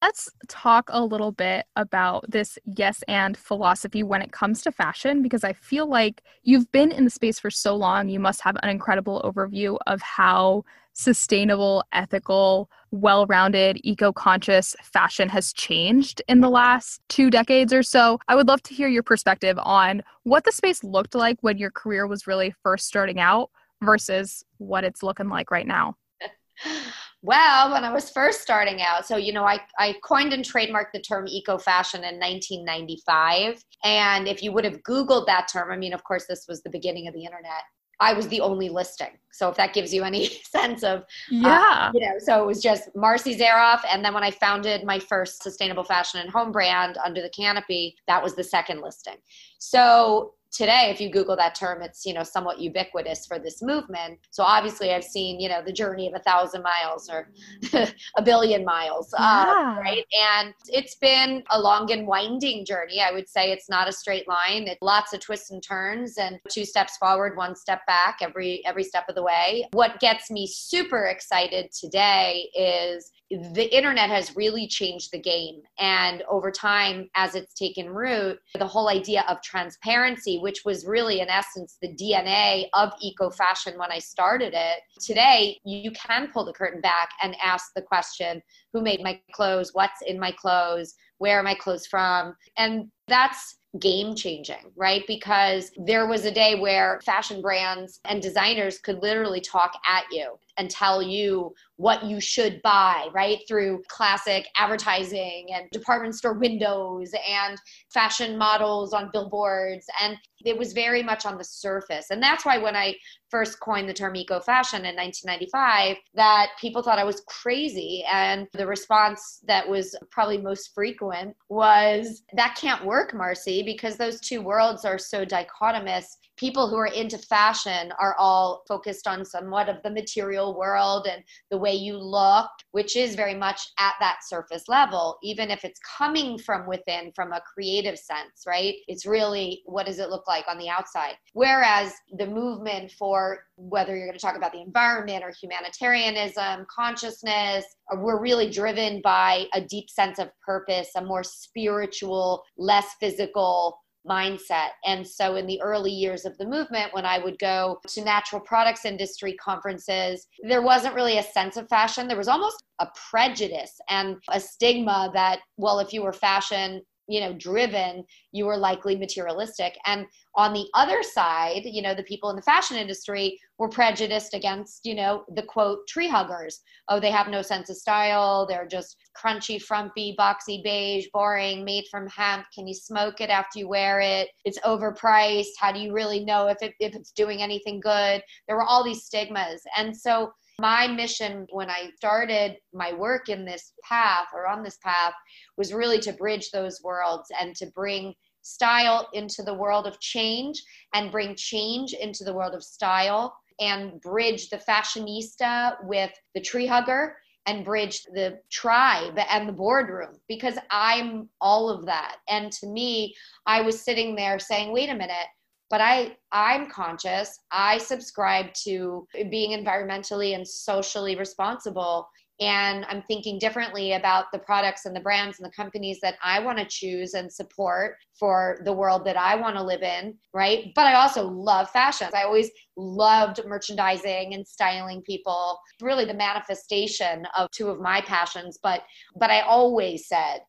Let's 0.02 0.30
talk 0.48 0.90
a 0.94 1.04
little 1.04 1.34
bit 1.34 1.66
about 1.76 2.24
this 2.32 2.58
yes 2.66 3.04
and 3.10 3.36
philosophy 3.36 4.02
when 4.02 4.22
it 4.22 4.32
comes 4.32 4.62
to 4.62 4.72
fashion, 4.72 5.22
because 5.22 5.44
I 5.44 5.52
feel 5.52 5.88
like 5.90 6.22
you've 6.44 6.72
been 6.72 6.92
in 6.92 7.04
the 7.04 7.10
space 7.10 7.38
for 7.38 7.52
so 7.52 7.76
long. 7.76 8.08
You 8.08 8.20
must 8.20 8.42
have 8.42 8.56
an 8.64 8.70
incredible 8.70 9.22
overview 9.26 9.78
of 9.88 10.02
how 10.02 10.64
sustainable, 10.94 11.84
ethical, 11.92 12.70
well 12.92 13.26
rounded, 13.28 13.80
eco 13.84 14.14
conscious 14.14 14.74
fashion 14.82 15.28
has 15.30 15.52
changed 15.52 16.22
in 16.30 16.40
the 16.40 16.50
last 16.50 17.02
two 17.10 17.30
decades 17.30 17.74
or 17.74 17.84
so. 17.84 18.20
I 18.30 18.36
would 18.36 18.48
love 18.48 18.64
to 18.64 18.74
hear 18.74 18.88
your 18.88 19.04
perspective 19.04 19.60
on 19.62 20.02
what 20.24 20.46
the 20.46 20.52
space 20.54 20.82
looked 20.82 21.14
like 21.14 21.38
when 21.42 21.58
your 21.58 21.72
career 21.72 22.08
was 22.08 22.26
really 22.26 22.54
first 22.64 22.88
starting 22.88 23.20
out 23.20 23.50
versus 23.82 24.46
what 24.60 24.86
it's 24.86 25.04
looking 25.04 25.28
like 25.28 25.52
right 25.52 25.68
now. 25.68 25.96
Well, 27.22 27.74
when 27.74 27.84
I 27.84 27.92
was 27.92 28.10
first 28.10 28.42
starting 28.42 28.82
out, 28.82 29.06
so 29.06 29.18
you 29.18 29.34
know, 29.34 29.44
I, 29.44 29.60
I 29.78 29.96
coined 30.04 30.32
and 30.32 30.44
trademarked 30.44 30.94
the 30.94 31.02
term 31.02 31.28
eco 31.28 31.58
fashion 31.58 32.00
in 32.04 32.16
1995. 32.20 33.62
And 33.84 34.28
if 34.28 34.42
you 34.42 34.54
would 34.54 34.64
have 34.64 34.82
Googled 34.84 35.26
that 35.26 35.50
term, 35.52 35.72
I 35.72 35.78
mean, 35.78 35.94
of 35.94 36.04
course, 36.04 36.26
this 36.28 36.46
was 36.48 36.64
the 36.64 36.70
beginning 36.70 37.08
of 37.08 37.14
the 37.14 37.26
internet. 37.26 37.64
I 38.02 38.14
was 38.14 38.30
the 38.30 38.40
only 38.40 38.70
listing. 38.70 39.18
So 39.34 39.50
if 39.50 39.58
that 39.58 39.74
gives 39.74 39.94
you 39.94 40.04
any 40.04 40.28
sense 40.44 40.84
of, 40.84 41.00
uh, 41.00 41.04
yeah, 41.30 41.90
uh, 41.90 41.92
you 41.94 42.00
know, 42.00 42.16
so 42.20 42.42
it 42.42 42.48
was 42.48 42.62
just 42.62 42.90
Marci 42.96 43.38
Zaroff. 43.38 43.82
And 43.92 44.04
then 44.04 44.14
when 44.14 44.24
I 44.24 44.32
founded 44.32 44.86
my 44.86 45.00
first 45.00 45.44
sustainable 45.44 45.84
fashion 45.84 46.22
and 46.22 46.30
home 46.30 46.52
brand 46.54 46.98
under 47.04 47.22
the 47.22 47.30
canopy, 47.30 47.98
that 48.08 48.24
was 48.24 48.36
the 48.36 48.44
second 48.44 48.82
listing. 48.82 49.18
So 49.60 50.36
today 50.52 50.90
if 50.92 51.00
you 51.00 51.10
google 51.12 51.36
that 51.36 51.56
term 51.56 51.82
it's 51.82 52.06
you 52.06 52.14
know 52.14 52.24
somewhat 52.24 52.60
ubiquitous 52.60 53.26
for 53.26 53.40
this 53.40 53.62
movement. 53.62 54.20
So 54.32 54.44
obviously 54.44 54.94
i've 54.94 55.04
seen 55.04 55.40
you 55.40 55.50
know 55.50 55.62
the 55.66 55.74
journey 55.74 56.08
of 56.08 56.14
a 56.16 56.20
thousand 56.20 56.64
miles 56.64 57.10
or 57.10 57.30
a 58.18 58.22
billion 58.22 58.64
miles 58.64 59.14
uh, 59.14 59.20
yeah. 59.20 59.80
right? 59.80 60.06
And 60.24 60.54
it's 60.68 60.96
been 60.96 61.44
a 61.52 61.60
long 61.60 61.92
and 61.92 62.08
winding 62.08 62.66
journey. 62.66 63.02
I 63.02 63.12
would 63.12 63.28
say 63.28 63.52
it's 63.52 63.70
not 63.70 63.88
a 63.88 63.92
straight 63.92 64.28
line. 64.28 64.68
It's 64.68 64.82
lots 64.82 65.14
of 65.14 65.20
twists 65.20 65.52
and 65.52 65.62
turns 65.62 66.18
and 66.18 66.40
two 66.50 66.66
steps 66.66 66.98
forward 66.98 67.38
one 67.38 67.56
step 67.56 67.86
back 67.86 68.20
every 68.22 68.66
every 68.66 68.84
step 68.84 69.06
of 69.10 69.16
the 69.16 69.24
way. 69.24 69.68
What 69.72 70.00
gets 70.00 70.32
me 70.32 70.48
super 70.48 71.06
excited 71.06 71.72
today 71.72 72.50
is 72.56 73.12
the 73.30 73.76
internet 73.76 74.10
has 74.10 74.36
really 74.36 74.68
changed 74.68 75.12
the 75.12 75.20
game. 75.20 75.62
And 75.78 76.24
over 76.30 76.52
time, 76.52 77.10
as 77.16 77.36
it's 77.36 77.54
taken 77.54 77.90
root, 77.90 78.40
the 78.58 78.66
whole 78.66 78.90
idea 78.90 79.24
of 79.30 79.42
transparency, 79.42 80.40
which 80.40 80.66
was 80.66 80.86
really, 80.86 81.20
in 81.20 81.30
essence, 81.30 81.78
the 81.82 81.94
DNA 81.96 82.68
of 82.74 82.92
eco 83.02 83.30
fashion 83.30 83.78
when 83.78 83.92
I 83.92 84.00
started 84.00 84.54
it, 84.56 84.80
today 85.00 85.58
you 85.64 85.92
can 85.92 86.30
pull 86.32 86.46
the 86.46 86.54
curtain 86.54 86.82
back 86.82 87.10
and 87.22 87.36
ask 87.44 87.72
the 87.76 87.82
question 87.82 88.42
who 88.74 88.82
made 88.82 89.02
my 89.04 89.20
clothes? 89.32 89.72
What's 89.74 90.02
in 90.02 90.20
my 90.20 90.32
clothes? 90.32 90.96
Where 91.20 91.40
are 91.40 91.44
my 91.44 91.56
clothes 91.56 91.86
from? 91.86 92.36
And 92.58 92.90
that's 93.08 93.58
game 93.80 94.16
changing, 94.16 94.72
right? 94.76 95.04
Because 95.08 95.72
there 95.78 96.08
was 96.08 96.26
a 96.26 96.32
day 96.32 96.60
where 96.60 97.00
fashion 97.06 97.42
brands 97.42 98.00
and 98.06 98.22
designers 98.22 98.80
could 98.80 99.02
literally 99.04 99.42
talk 99.42 99.74
at 99.88 100.06
you 100.12 100.40
and 100.60 100.70
tell 100.70 101.02
you 101.02 101.54
what 101.78 102.04
you 102.04 102.20
should 102.20 102.62
buy, 102.62 103.08
right? 103.14 103.40
Through 103.48 103.82
classic 103.88 104.46
advertising 104.58 105.48
and 105.54 105.70
department 105.72 106.14
store 106.14 106.34
windows 106.34 107.12
and 107.28 107.58
fashion 107.92 108.38
models 108.38 108.94
on 108.94 109.10
billboards. 109.14 109.86
And 110.04 110.18
it 110.44 110.58
was 110.58 110.74
very 110.74 111.02
much 111.02 111.26
on 111.26 111.38
the 111.38 111.44
surface. 111.44 112.08
And 112.12 112.22
that's 112.22 112.46
why 112.46 112.58
when 112.58 112.76
I 112.76 112.96
first 113.30 113.60
coined 113.62 113.88
the 113.88 113.94
term 113.94 114.16
eco 114.16 114.40
fashion 114.42 114.86
in 114.86 114.96
1995, 114.96 115.96
that 116.16 116.50
people 116.60 116.82
thought 116.82 117.00
I 117.00 117.04
was 117.06 117.24
crazy. 117.28 118.04
And 118.12 118.48
the 118.54 118.68
response 118.68 119.40
that 119.48 119.68
was 119.68 119.96
probably 120.12 120.38
most 120.38 120.72
frequent 120.74 121.36
was, 121.48 122.24
that 122.34 122.58
can't 122.60 122.86
work, 122.86 123.14
Marci, 123.14 123.64
because 123.64 123.96
those 123.96 124.20
two 124.20 124.42
worlds 124.42 124.84
are 124.84 124.98
so 124.98 125.26
dichotomous 125.26 126.06
people 126.40 126.70
who 126.70 126.78
are 126.78 126.88
into 126.88 127.18
fashion 127.18 127.92
are 128.00 128.16
all 128.18 128.64
focused 128.68 129.08
on 129.08 129.26
somewhat 129.26 129.68
of 129.68 129.84
the 129.84 129.90
material 129.90 130.58
world 130.58 131.06
and 131.12 131.22
the 131.52 131.58
way 131.58 131.74
you 131.74 131.98
look, 131.98 132.50
which 132.72 132.96
is 132.96 133.16
very 133.16 133.36
much 133.36 133.62
at 133.78 133.94
that 134.00 134.20
surface 134.26 134.64
level, 134.70 135.18
even 135.22 135.52
if 135.52 135.66
it's 135.66 135.80
coming 135.98 136.38
from 136.38 136.66
within 136.66 137.12
from 137.14 137.34
a 137.34 137.42
creative 137.42 138.00
sense, 138.00 138.46
right? 138.48 138.76
It's 138.88 139.06
really 139.06 139.62
what 139.66 139.86
does 139.86 140.00
it 140.00 140.10
look 140.10 140.28
like 140.28 140.46
on 140.48 140.58
the 140.58 140.70
outside. 140.70 141.16
Whereas 141.34 141.94
the 142.18 142.28
movement 142.28 142.92
for 142.94 143.40
whether 143.58 143.96
you're 143.96 144.08
going 144.08 144.18
to 144.18 144.26
talk 144.26 144.38
about 144.38 144.54
the 144.54 144.62
environment 144.62 145.24
or 145.24 145.34
humanitarianism, 145.42 146.66
consciousness, 146.74 147.66
uh, 147.92 147.98
we're 147.98 148.22
really 148.22 148.50
driven 148.50 149.02
by 149.04 149.46
a 149.54 149.62
deep 149.62 149.90
sense 149.90 150.20
of 150.20 150.30
purpose, 150.46 150.90
a 150.96 151.04
more 151.04 151.24
spiritual, 151.24 152.44
less 152.58 152.96
physical 153.02 153.78
mindset. 154.08 154.70
And 154.86 155.06
so 155.08 155.36
in 155.36 155.46
the 155.46 155.62
early 155.62 155.92
years 155.92 156.26
of 156.26 156.38
the 156.38 156.46
movement, 156.46 156.94
when 156.94 157.06
I 157.06 157.20
would 157.20 157.38
go 157.40 157.80
to 157.88 158.04
natural 158.04 158.42
products 158.42 158.86
industry 158.86 159.34
conferences, 159.34 160.28
there 160.48 160.62
wasn't 160.62 160.96
really 160.96 161.18
a 161.18 161.24
sense 161.24 161.58
of 161.58 161.68
fashion. 161.68 162.08
There 162.08 162.18
was 162.18 162.28
almost 162.28 162.64
a 162.80 162.88
prejudice 163.10 163.74
and 163.90 164.18
a 164.30 164.40
stigma 164.40 165.12
that, 165.14 165.40
well, 165.58 165.80
if 165.80 165.94
you 165.94 166.04
were 166.04 166.14
fashion, 166.14 166.82
you 167.10 167.20
know 167.20 167.34
driven 167.34 168.04
you 168.32 168.46
were 168.46 168.58
likely 168.58 168.96
materialistic. 168.96 169.78
And 169.86 170.06
on 170.36 170.54
the 170.54 170.68
other 170.74 171.04
side 171.04 171.64
you 171.66 171.82
know 171.82 171.94
the 171.94 172.04
people 172.04 172.30
in 172.30 172.36
the 172.36 172.42
fashion 172.42 172.78
industry 172.78 173.40
were 173.58 173.70
prejudiced 173.70 174.34
against 174.34 174.86
you 174.86 174.96
know 174.96 175.26
the 175.36 175.44
quote 175.44 175.88
tree 175.88 176.08
huggers. 176.08 176.62
Oh 176.88 177.00
they 177.00 177.12
have 177.12 177.28
no 177.28 177.42
sense 177.42 177.70
of 177.70 177.78
style. 177.78 178.46
They're 178.48 178.68
just 178.68 178.96
crunchy 179.20 179.62
frumpy 179.62 180.16
boxy 180.18 180.64
beige 180.64 181.08
boring 181.14 181.66
made 181.66 181.86
from 181.92 182.08
hemp. 182.08 182.46
Can 182.54 182.68
you 182.68 182.74
smoke 182.74 183.22
it 183.22 183.30
after 183.30 183.60
you 183.60 183.68
wear 183.68 184.00
it? 184.00 184.30
It's 184.46 184.60
overpriced. 184.60 185.58
How 185.60 185.72
do 185.72 185.80
you 185.80 185.94
really 185.94 186.24
know 186.24 186.48
if, 186.48 186.58
it, 186.62 186.74
if 186.80 186.96
it's 186.96 187.12
doing 187.12 187.42
anything 187.42 187.80
good? 187.80 188.22
There 188.48 188.56
were 188.56 188.64
all 188.64 188.84
these 188.84 189.04
stigmas. 189.04 189.62
And 189.78 189.96
so 189.96 190.32
my 190.60 190.88
mission 190.88 191.48
when 191.52 191.70
I 191.70 191.92
started 191.96 192.58
my 192.74 192.94
work 192.94 193.30
in 193.30 193.46
this 193.46 193.74
path 193.84 194.28
or 194.34 194.48
on 194.48 194.64
this 194.64 194.78
path 194.84 195.14
was 195.58 195.74
really 195.74 196.00
to 196.00 196.14
bridge 196.14 196.52
those 196.52 196.82
worlds 196.84 197.30
and 197.40 197.56
to 197.58 197.68
bring 197.68 198.14
style 198.42 199.10
into 199.14 199.44
the 199.44 199.54
world 199.54 199.88
of 199.88 200.00
change 200.00 200.62
and 200.94 201.12
bring 201.12 201.36
change 201.36 201.94
into 201.94 202.24
the 202.24 202.34
world 202.34 202.54
of 202.54 202.64
style 202.64 203.36
and 203.60 204.00
bridge 204.02 204.50
the 204.50 204.58
fashionista 204.58 205.76
with 205.84 206.12
the 206.34 206.42
tree 206.42 206.66
hugger 206.66 207.16
and 207.46 207.66
bridge 207.66 208.04
the 208.14 208.40
tribe 208.52 209.18
and 209.30 209.48
the 209.48 209.54
boardroom 209.54 210.14
because 210.28 210.58
I'm 210.70 211.30
all 211.42 211.70
of 211.70 211.86
that. 211.86 212.18
And 212.28 212.52
to 212.54 212.68
me, 212.68 213.16
I 213.46 213.62
was 213.62 213.82
sitting 213.82 214.16
there 214.16 214.40
saying, 214.40 214.72
wait 214.72 214.90
a 214.90 214.96
minute, 214.96 215.28
but 215.70 215.82
i 215.82 216.16
i'm 216.32 216.70
conscious. 216.70 217.40
I 217.52 217.78
subscribe 217.78 218.54
to 218.66 219.08
being 219.30 219.52
environmentally 219.52 220.36
and 220.36 220.48
socially 220.48 221.16
responsible. 221.16 222.08
And 222.42 222.86
i'm 222.86 223.04
thinking 223.04 223.38
differently 223.38 223.94
about 223.94 224.26
the 224.32 224.40
products 224.40 224.86
and 224.86 224.96
the 224.96 225.02
brands 225.02 225.40
and 225.40 225.46
the 225.46 225.56
companies 225.56 226.00
that 226.02 226.16
i 226.24 226.40
want 226.40 226.58
to 226.58 226.66
choose 226.66 227.14
and 227.14 227.32
support 227.32 227.96
for 228.18 228.62
the 228.64 228.72
world 228.74 229.06
that 229.06 229.18
i 229.18 229.36
want 229.36 229.56
to 229.58 229.64
live 229.64 229.82
in 229.82 230.16
right? 230.34 230.72
But 230.76 230.88
i 230.88 230.94
also 230.94 231.28
love 231.28 231.70
fashion. 231.70 232.10
I 232.16 232.24
always 232.24 232.50
loved 232.78 233.42
merchandising 233.46 234.34
and 234.34 234.48
styling 234.48 235.02
people. 235.02 235.60
Really 235.82 236.06
the 236.06 236.14
manifestation 236.14 237.28
of 237.38 237.52
two 237.52 237.70
of 237.70 237.82
my 237.82 238.02
passions. 238.02 238.58
But 238.62 238.84
but 239.18 239.30
i 239.30 239.42
always 239.42 240.08
said 240.08 240.40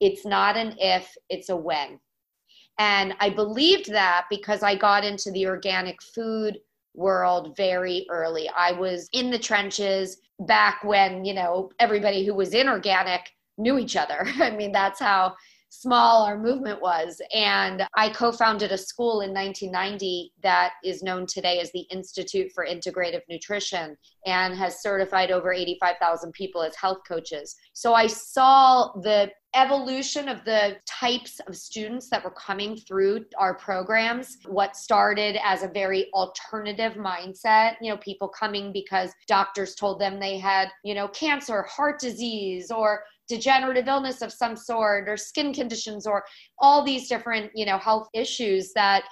it's 0.00 0.24
not 0.24 0.56
an 0.56 0.74
if 0.78 1.12
it's 1.28 1.48
a 1.48 1.56
when 1.56 1.98
and 2.78 3.14
I 3.18 3.30
believed 3.30 3.90
that 3.92 4.26
because 4.30 4.62
I 4.62 4.76
got 4.76 5.04
into 5.04 5.30
the 5.32 5.46
organic 5.46 6.00
food 6.02 6.58
world 6.94 7.56
very 7.56 8.06
early. 8.10 8.48
I 8.56 8.72
was 8.72 9.08
in 9.12 9.30
the 9.30 9.38
trenches 9.38 10.18
back 10.40 10.82
when, 10.84 11.24
you 11.24 11.34
know, 11.34 11.70
everybody 11.78 12.24
who 12.24 12.34
was 12.34 12.54
in 12.54 12.68
organic 12.68 13.30
knew 13.56 13.78
each 13.78 13.96
other. 13.96 14.26
I 14.36 14.50
mean, 14.50 14.72
that's 14.72 15.00
how 15.00 15.34
small 15.68 16.24
our 16.24 16.38
movement 16.38 16.80
was. 16.80 17.20
And 17.34 17.86
I 17.96 18.08
co 18.10 18.32
founded 18.32 18.72
a 18.72 18.78
school 18.78 19.20
in 19.20 19.32
1990 19.32 20.32
that 20.42 20.72
is 20.84 21.02
known 21.02 21.26
today 21.26 21.60
as 21.60 21.70
the 21.72 21.86
Institute 21.90 22.50
for 22.54 22.66
Integrative 22.66 23.22
Nutrition 23.28 23.96
and 24.26 24.54
has 24.54 24.82
certified 24.82 25.30
over 25.30 25.52
85,000 25.52 26.32
people 26.32 26.62
as 26.62 26.74
health 26.76 26.98
coaches. 27.06 27.56
So 27.72 27.94
I 27.94 28.06
saw 28.06 28.92
the 29.02 29.30
evolution 29.54 30.28
of 30.28 30.44
the 30.44 30.76
types 30.86 31.40
of 31.46 31.56
students 31.56 32.10
that 32.10 32.22
were 32.22 32.32
coming 32.32 32.76
through 32.76 33.24
our 33.38 33.54
programs 33.54 34.36
what 34.46 34.76
started 34.76 35.38
as 35.42 35.62
a 35.62 35.68
very 35.68 36.06
alternative 36.12 36.92
mindset 36.94 37.76
you 37.80 37.90
know 37.90 37.96
people 37.96 38.28
coming 38.28 38.72
because 38.72 39.10
doctors 39.26 39.74
told 39.74 39.98
them 39.98 40.20
they 40.20 40.38
had 40.38 40.68
you 40.84 40.94
know 40.94 41.08
cancer 41.08 41.62
heart 41.62 41.98
disease 41.98 42.70
or 42.70 43.02
degenerative 43.28 43.88
illness 43.88 44.22
of 44.22 44.32
some 44.32 44.56
sort 44.56 45.08
or 45.08 45.16
skin 45.16 45.52
conditions 45.52 46.06
or 46.06 46.24
all 46.58 46.84
these 46.84 47.08
different 47.08 47.50
you 47.54 47.66
know 47.66 47.78
health 47.78 48.08
issues 48.14 48.72
that 48.74 49.04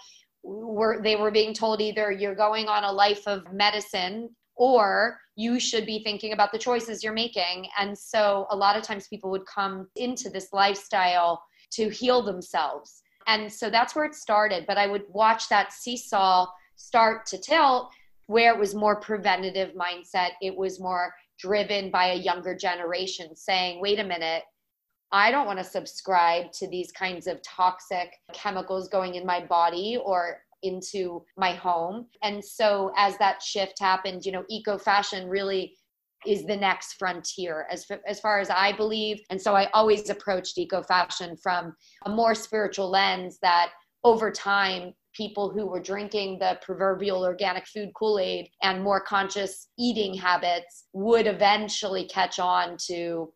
were 0.42 1.00
they 1.02 1.16
were 1.16 1.30
being 1.30 1.52
told 1.52 1.80
either 1.80 2.11
you're 2.11 2.35
going 2.35 2.66
on 2.68 2.85
a 2.85 2.92
life 2.92 3.26
of 3.26 3.52
medicine 3.52 4.28
or 4.56 5.18
you 5.37 5.61
should 5.61 5.85
be 5.85 6.02
thinking 6.02 6.32
about 6.32 6.50
the 6.50 6.58
choices 6.58 7.04
you're 7.04 7.12
making. 7.12 7.68
And 7.78 7.96
so 7.96 8.46
a 8.50 8.56
lot 8.56 8.76
of 8.76 8.82
times 8.82 9.06
people 9.06 9.30
would 9.30 9.44
come 9.46 9.88
into 9.96 10.30
this 10.30 10.49
lifestyle 10.52 11.42
to 11.73 11.90
heal 11.90 12.23
themselves. 12.23 13.02
And 13.26 13.52
so 13.52 13.68
that's 13.68 13.94
where 13.94 14.06
it 14.06 14.14
started. 14.14 14.64
But 14.66 14.78
i 14.78 14.87
would 14.87 15.04
watch 15.11 15.49
that 15.49 15.73
seesaw 15.73 16.46
start 16.76 17.26
to 17.26 17.38
tilt 17.38 17.90
where 18.26 18.52
it 18.52 18.58
was 18.58 18.75
more 18.75 18.96
preventative 18.96 19.75
mindset. 19.75 20.30
It 20.40 20.56
was 20.56 20.80
more 20.80 21.12
driven 21.38 21.90
by 21.90 22.08
a 22.08 22.14
younger 22.14 22.54
generation 22.54 23.34
saying, 23.36 23.80
wait 23.80 23.98
a 23.98 24.04
minute, 24.04 24.42
I 25.12 25.30
don't 25.30 25.46
want 25.46 25.58
to 25.58 25.64
subscribe 25.64 26.52
to 26.52 26.68
these 26.68 26.90
kinds 26.92 27.26
of 27.26 27.40
toxic 27.42 28.12
chemicals 28.32 28.88
going 28.88 29.14
in 29.14 29.24
my 29.24 29.44
body 29.44 29.98
or 30.04 30.38
into 30.62 31.24
my 31.36 31.52
home. 31.52 32.06
And 32.22 32.44
so 32.44 32.92
as 32.96 33.16
that 33.18 33.42
shift 33.42 33.78
happened, 33.78 34.24
you 34.24 34.32
know, 34.32 34.44
eco 34.48 34.78
fashion 34.78 35.28
really 35.28 35.76
is 36.26 36.44
the 36.44 36.56
next 36.56 36.94
frontier 36.94 37.66
as, 37.70 37.86
as 38.06 38.18
far 38.18 38.40
as 38.40 38.50
I 38.50 38.72
believe. 38.72 39.20
And 39.30 39.40
so 39.40 39.54
I 39.54 39.70
always 39.72 40.10
approached 40.10 40.58
eco 40.58 40.82
fashion 40.82 41.36
from 41.36 41.74
a 42.04 42.10
more 42.10 42.34
spiritual 42.34 42.90
lens 42.90 43.38
that 43.42 43.70
over 44.02 44.30
time 44.30 44.92
people 45.16 45.50
who 45.50 45.66
were 45.66 45.80
drinking 45.80 46.38
the 46.38 46.58
proverbial 46.62 47.25
organic 47.25 47.66
food 47.66 47.90
Kool 47.94 48.18
Aid 48.18 48.50
and 48.62 48.82
more 48.82 49.00
conscious 49.00 49.68
eating 49.78 50.14
habits 50.14 50.87
would 50.92 51.26
eventually 51.26 52.06
catch 52.06 52.38
on 52.38 52.76
to 52.87 53.32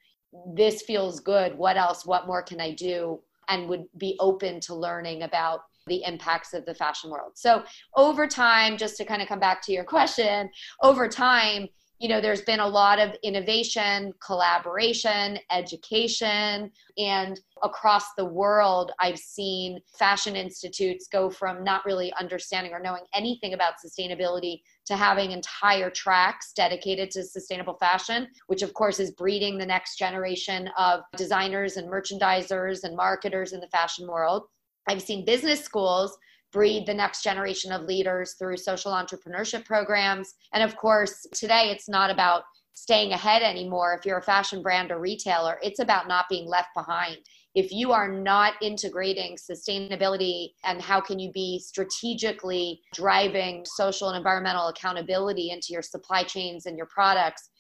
this 0.55 0.83
feels 0.83 1.21
good. 1.21 1.57
What 1.57 1.77
else? 1.77 2.07
What 2.07 2.27
more 2.27 2.43
can 2.43 2.61
I 2.61 2.73
do? 2.73 3.21
And 3.49 3.69
would 3.69 3.85
be 3.99 4.17
open 4.21 4.61
to 4.61 4.75
learning 4.75 5.23
about 5.23 5.61
the 5.87 6.05
impacts 6.05 6.55
of 6.55 6.65
the 6.67 6.75
fashion 6.75 7.11
world. 7.11 7.33
So, 7.35 7.65
over 7.97 8.27
time, 8.27 8.77
just 8.77 8.97
to 8.99 9.05
kind 9.05 9.23
of 9.23 9.29
come 9.29 9.41
back 9.41 9.61
to 9.63 9.73
your 9.73 9.85
question, 9.85 10.49
over 10.83 11.09
time, 11.09 11.67
you 12.01 12.09
know 12.09 12.21
there's 12.21 12.43
been 12.43 12.61
a 12.61 12.67
lot 12.67 12.99
of 12.99 13.15
innovation 13.23 14.13
collaboration 14.25 15.39
education 15.53 16.71
and 16.99 17.41
across 17.63 18.15
the 18.17 18.25
world 18.25 18.91
i've 18.99 19.19
seen 19.19 19.79
fashion 19.99 20.35
institutes 20.35 21.07
go 21.07 21.31
from 21.31 21.63
not 21.63 21.85
really 21.85 22.13
understanding 22.19 22.73
or 22.73 22.81
knowing 22.81 23.05
anything 23.15 23.55
about 23.55 23.75
sustainability 23.85 24.61
to 24.87 24.97
having 24.97 25.31
entire 25.31 25.91
tracks 25.91 26.53
dedicated 26.55 27.11
to 27.11 27.23
sustainable 27.23 27.75
fashion 27.75 28.27
which 28.47 28.63
of 28.63 28.75
course 28.75 28.99
is 28.99 29.11
breeding 29.13 29.59
the 29.59 29.67
next 29.67 29.97
generation 29.97 30.69
of 30.77 31.03
designers 31.17 31.77
and 31.77 31.89
merchandisers 31.89 32.85
and 32.85 32.97
marketers 32.97 33.53
in 33.53 33.61
the 33.61 33.69
fashion 33.69 34.07
world. 34.07 34.45
I've 34.89 35.03
seen 35.03 35.25
business 35.25 35.63
schools 35.63 36.17
breed 36.53 36.87
the 36.87 36.95
next 36.95 37.23
generation 37.23 37.73
of 37.73 37.83
leaders 37.83 38.35
through 38.39 38.57
social 38.57 38.93
entrepreneurship 38.93 39.65
programs. 39.65 40.35
And 40.53 40.63
of 40.63 40.77
course, 40.77 41.27
today 41.33 41.71
it's 41.71 41.89
not 41.89 42.11
about 42.11 42.43
staying 42.73 43.13
ahead 43.13 43.43
anymore 43.43 43.95
if 43.95 44.07
you're 44.07 44.19
a 44.19 44.23
fashion 44.23 44.63
brand 44.63 44.91
or 44.91 44.99
retailer. 44.99 45.59
It's 45.63 45.81
about 45.81 46.09
not 46.09 46.27
being 46.29 46.47
left 46.49 46.71
behind. 46.75 47.19
if 47.55 47.73
you 47.73 47.93
are 47.93 48.09
not 48.09 48.55
integrating 48.63 49.37
sustainability 49.37 50.51
and 50.65 50.81
how 50.81 51.01
can 51.01 51.19
you 51.19 51.33
be 51.33 51.59
strategically 51.59 52.81
driving 52.95 53.65
social 53.65 54.09
and 54.09 54.17
environmental 54.17 54.69
accountability 54.69 55.51
into 55.51 55.73
your 55.73 55.83
supply 55.83 56.23
chains 56.23 56.67
and 56.67 56.77
your 56.77 56.87
products, 56.87 57.51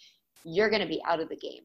you're 0.45 0.71
going 0.71 0.83
to 0.83 0.89
be 0.89 1.03
out 1.07 1.21
of 1.21 1.29
the 1.29 1.37
game. 1.37 1.63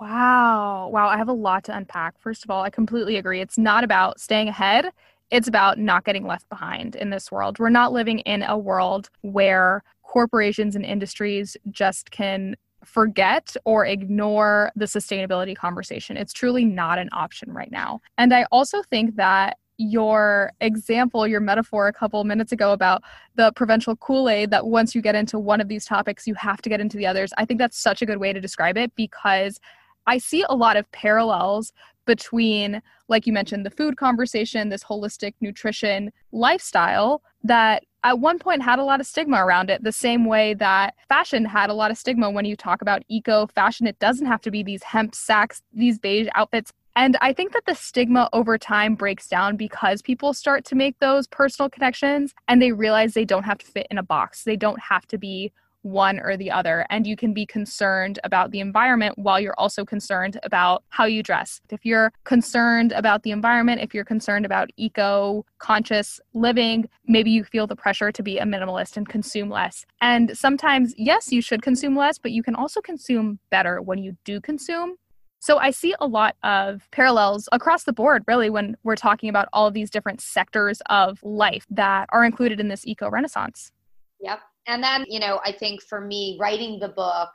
Wow. 0.00 0.88
Wow. 0.88 1.08
I 1.08 1.18
have 1.18 1.28
a 1.28 1.32
lot 1.32 1.64
to 1.64 1.76
unpack. 1.76 2.18
First 2.18 2.44
of 2.44 2.50
all, 2.50 2.62
I 2.62 2.70
completely 2.70 3.16
agree. 3.16 3.42
It's 3.42 3.58
not 3.58 3.84
about 3.84 4.18
staying 4.18 4.48
ahead, 4.48 4.90
it's 5.30 5.48
about 5.48 5.78
not 5.78 6.04
getting 6.04 6.26
left 6.26 6.48
behind 6.48 6.96
in 6.96 7.10
this 7.10 7.30
world. 7.30 7.58
We're 7.58 7.70
not 7.70 7.92
living 7.92 8.20
in 8.20 8.42
a 8.42 8.58
world 8.58 9.10
where 9.22 9.82
corporations 10.02 10.74
and 10.74 10.84
industries 10.84 11.56
just 11.70 12.10
can 12.10 12.56
forget 12.84 13.56
or 13.64 13.84
ignore 13.84 14.72
the 14.74 14.86
sustainability 14.86 15.56
conversation. 15.56 16.16
It's 16.16 16.32
truly 16.32 16.64
not 16.64 16.98
an 16.98 17.08
option 17.12 17.52
right 17.52 17.70
now. 17.70 18.00
And 18.18 18.34
I 18.34 18.46
also 18.50 18.82
think 18.82 19.16
that 19.16 19.58
your 19.76 20.52
example, 20.60 21.26
your 21.26 21.40
metaphor 21.40 21.88
a 21.88 21.92
couple 21.92 22.22
minutes 22.24 22.52
ago 22.52 22.72
about 22.72 23.02
the 23.36 23.52
provincial 23.56 23.96
Kool 23.96 24.28
Aid, 24.28 24.50
that 24.50 24.66
once 24.66 24.94
you 24.94 25.00
get 25.00 25.14
into 25.14 25.38
one 25.38 25.60
of 25.60 25.68
these 25.68 25.86
topics, 25.86 26.26
you 26.26 26.34
have 26.34 26.60
to 26.62 26.68
get 26.68 26.80
into 26.80 26.98
the 26.98 27.06
others. 27.06 27.32
I 27.38 27.46
think 27.46 27.58
that's 27.58 27.78
such 27.78 28.02
a 28.02 28.06
good 28.06 28.18
way 28.18 28.32
to 28.32 28.40
describe 28.40 28.76
it 28.76 28.94
because 28.94 29.58
I 30.06 30.18
see 30.18 30.44
a 30.48 30.54
lot 30.54 30.76
of 30.76 30.90
parallels 30.92 31.72
between, 32.10 32.82
like 33.06 33.24
you 33.24 33.32
mentioned, 33.32 33.64
the 33.64 33.70
food 33.70 33.96
conversation, 33.96 34.68
this 34.68 34.82
holistic 34.82 35.34
nutrition 35.40 36.10
lifestyle 36.32 37.22
that 37.44 37.84
at 38.02 38.18
one 38.18 38.36
point 38.36 38.64
had 38.64 38.80
a 38.80 38.84
lot 38.84 38.98
of 38.98 39.06
stigma 39.06 39.36
around 39.36 39.70
it, 39.70 39.84
the 39.84 39.92
same 39.92 40.24
way 40.24 40.54
that 40.54 40.96
fashion 41.08 41.44
had 41.44 41.70
a 41.70 41.72
lot 41.72 41.92
of 41.92 41.96
stigma 41.96 42.28
when 42.28 42.44
you 42.44 42.56
talk 42.56 42.82
about 42.82 43.04
eco 43.08 43.46
fashion. 43.46 43.86
It 43.86 43.96
doesn't 44.00 44.26
have 44.26 44.40
to 44.40 44.50
be 44.50 44.64
these 44.64 44.82
hemp 44.82 45.14
sacks, 45.14 45.62
these 45.72 46.00
beige 46.00 46.26
outfits. 46.34 46.72
And 46.96 47.16
I 47.20 47.32
think 47.32 47.52
that 47.52 47.64
the 47.64 47.76
stigma 47.76 48.28
over 48.32 48.58
time 48.58 48.96
breaks 48.96 49.28
down 49.28 49.56
because 49.56 50.02
people 50.02 50.34
start 50.34 50.64
to 50.64 50.74
make 50.74 50.98
those 50.98 51.28
personal 51.28 51.70
connections 51.70 52.34
and 52.48 52.60
they 52.60 52.72
realize 52.72 53.14
they 53.14 53.24
don't 53.24 53.44
have 53.44 53.58
to 53.58 53.66
fit 53.66 53.86
in 53.88 53.98
a 53.98 54.02
box. 54.02 54.42
They 54.42 54.56
don't 54.56 54.80
have 54.80 55.06
to 55.06 55.16
be 55.16 55.52
one 55.82 56.20
or 56.20 56.36
the 56.36 56.50
other. 56.50 56.86
And 56.90 57.06
you 57.06 57.16
can 57.16 57.32
be 57.32 57.46
concerned 57.46 58.18
about 58.24 58.50
the 58.50 58.60
environment 58.60 59.18
while 59.18 59.40
you're 59.40 59.58
also 59.58 59.84
concerned 59.84 60.38
about 60.42 60.84
how 60.88 61.04
you 61.04 61.22
dress. 61.22 61.60
If 61.70 61.84
you're 61.84 62.12
concerned 62.24 62.92
about 62.92 63.22
the 63.22 63.30
environment, 63.30 63.80
if 63.80 63.94
you're 63.94 64.04
concerned 64.04 64.44
about 64.44 64.70
eco 64.76 65.44
conscious 65.58 66.20
living, 66.34 66.88
maybe 67.06 67.30
you 67.30 67.44
feel 67.44 67.66
the 67.66 67.76
pressure 67.76 68.12
to 68.12 68.22
be 68.22 68.38
a 68.38 68.44
minimalist 68.44 68.96
and 68.96 69.08
consume 69.08 69.50
less. 69.50 69.84
And 70.00 70.36
sometimes, 70.36 70.94
yes, 70.96 71.32
you 71.32 71.40
should 71.42 71.62
consume 71.62 71.96
less, 71.96 72.18
but 72.18 72.32
you 72.32 72.42
can 72.42 72.54
also 72.54 72.80
consume 72.80 73.38
better 73.50 73.80
when 73.80 73.98
you 73.98 74.16
do 74.24 74.40
consume. 74.40 74.96
So 75.42 75.56
I 75.56 75.70
see 75.70 75.94
a 75.98 76.06
lot 76.06 76.36
of 76.42 76.86
parallels 76.90 77.48
across 77.50 77.84
the 77.84 77.94
board, 77.94 78.24
really, 78.28 78.50
when 78.50 78.76
we're 78.82 78.94
talking 78.94 79.30
about 79.30 79.48
all 79.54 79.66
of 79.66 79.72
these 79.72 79.88
different 79.88 80.20
sectors 80.20 80.82
of 80.90 81.18
life 81.22 81.66
that 81.70 82.06
are 82.10 82.26
included 82.26 82.60
in 82.60 82.68
this 82.68 82.86
eco 82.86 83.08
renaissance. 83.08 83.72
Yep. 84.20 84.40
And 84.70 84.82
then, 84.84 85.04
you 85.08 85.18
know, 85.18 85.40
I 85.44 85.50
think 85.50 85.82
for 85.82 86.00
me, 86.00 86.38
writing 86.40 86.78
the 86.78 86.88
book, 86.88 87.28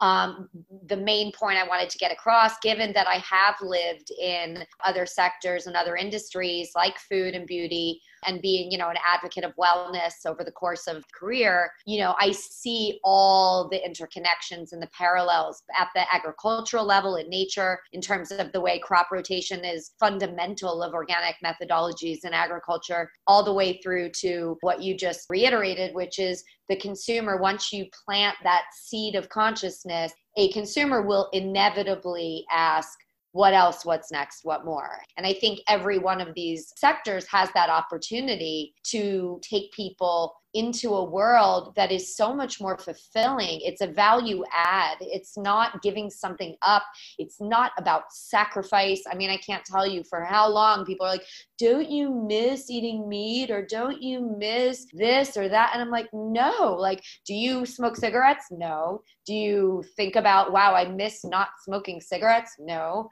um, 0.00 0.48
the 0.88 0.96
main 0.96 1.30
point 1.30 1.58
I 1.58 1.68
wanted 1.68 1.88
to 1.90 1.98
get 1.98 2.10
across, 2.10 2.58
given 2.58 2.92
that 2.94 3.06
I 3.06 3.18
have 3.18 3.54
lived 3.62 4.10
in 4.10 4.66
other 4.84 5.06
sectors 5.06 5.68
and 5.68 5.76
other 5.76 5.94
industries 5.94 6.72
like 6.74 6.98
food 6.98 7.36
and 7.36 7.46
beauty, 7.46 8.00
and 8.24 8.40
being, 8.40 8.70
you 8.70 8.78
know, 8.78 8.88
an 8.88 8.96
advocate 9.06 9.44
of 9.44 9.54
wellness 9.56 10.26
over 10.26 10.44
the 10.44 10.52
course 10.52 10.86
of 10.86 11.04
career, 11.12 11.70
you 11.86 11.98
know, 11.98 12.14
I 12.18 12.32
see 12.32 13.00
all 13.04 13.68
the 13.68 13.80
interconnections 13.80 14.72
and 14.72 14.80
the 14.80 14.88
parallels 14.96 15.62
at 15.78 15.88
the 15.94 16.04
agricultural 16.14 16.84
level 16.84 17.16
in 17.16 17.28
nature 17.28 17.80
in 17.92 18.00
terms 18.00 18.30
of 18.30 18.52
the 18.52 18.60
way 18.60 18.78
crop 18.78 19.10
rotation 19.10 19.64
is 19.64 19.92
fundamental 19.98 20.82
of 20.82 20.94
organic 20.94 21.36
methodologies 21.44 22.24
in 22.24 22.32
agriculture, 22.32 23.10
all 23.26 23.44
the 23.44 23.52
way 23.52 23.80
through 23.82 24.10
to 24.10 24.56
what 24.60 24.82
you 24.82 24.96
just 24.96 25.26
reiterated, 25.28 25.94
which 25.94 26.18
is 26.18 26.44
the 26.72 26.80
consumer, 26.80 27.36
once 27.36 27.70
you 27.70 27.84
plant 28.06 28.34
that 28.44 28.62
seed 28.72 29.14
of 29.14 29.28
consciousness, 29.28 30.10
a 30.38 30.50
consumer 30.52 31.02
will 31.02 31.28
inevitably 31.34 32.46
ask, 32.50 32.98
what 33.32 33.52
else? 33.52 33.84
What's 33.84 34.10
next? 34.10 34.40
What 34.42 34.64
more? 34.64 34.98
And 35.18 35.26
i 35.26 35.34
think 35.34 35.60
every 35.68 35.98
one 35.98 36.20
of 36.20 36.34
these 36.34 36.72
sectors 36.76 37.26
has 37.30 37.50
that 37.54 37.68
opportunity 37.68 38.74
to 38.84 39.38
take 39.42 39.70
people 39.72 40.34
into 40.54 40.94
a 40.94 41.04
world 41.04 41.74
that 41.76 41.90
is 41.90 42.14
so 42.16 42.34
much 42.34 42.60
more 42.60 42.76
fulfilling. 42.76 43.60
It's 43.62 43.80
a 43.80 43.86
value 43.86 44.44
add. 44.52 44.98
It's 45.00 45.36
not 45.38 45.82
giving 45.82 46.10
something 46.10 46.56
up. 46.62 46.82
It's 47.18 47.40
not 47.40 47.72
about 47.78 48.12
sacrifice. 48.12 49.02
I 49.10 49.14
mean 49.14 49.30
i 49.30 49.36
can't 49.36 49.64
tell 49.64 49.86
you 49.86 50.04
for 50.04 50.24
how 50.24 50.48
long 50.48 50.84
people 50.84 51.06
are 51.06 51.12
like 51.12 51.26
don't 51.58 51.88
you 51.88 52.10
miss 52.28 52.70
eating 52.70 53.08
meat? 53.08 53.50
Or 53.50 53.64
don't 53.64 54.02
you 54.02 54.36
miss 54.38 54.86
this 54.92 55.36
or 55.36 55.48
that? 55.48 55.70
And 55.72 55.82
i'm 55.82 55.90
like 55.90 56.08
no. 56.12 56.76
Like 56.78 57.02
do 57.26 57.34
you 57.34 57.64
smoke 57.64 57.96
cigarettes? 57.96 58.46
No. 58.50 59.02
Do 59.26 59.34
you 59.34 59.84
think 59.96 60.16
about 60.16 60.52
wow 60.52 60.74
i 60.74 60.84
miss 60.86 61.24
not 61.24 61.48
smoking 61.64 62.00
cigarettes? 62.00 62.56
No. 62.58 63.08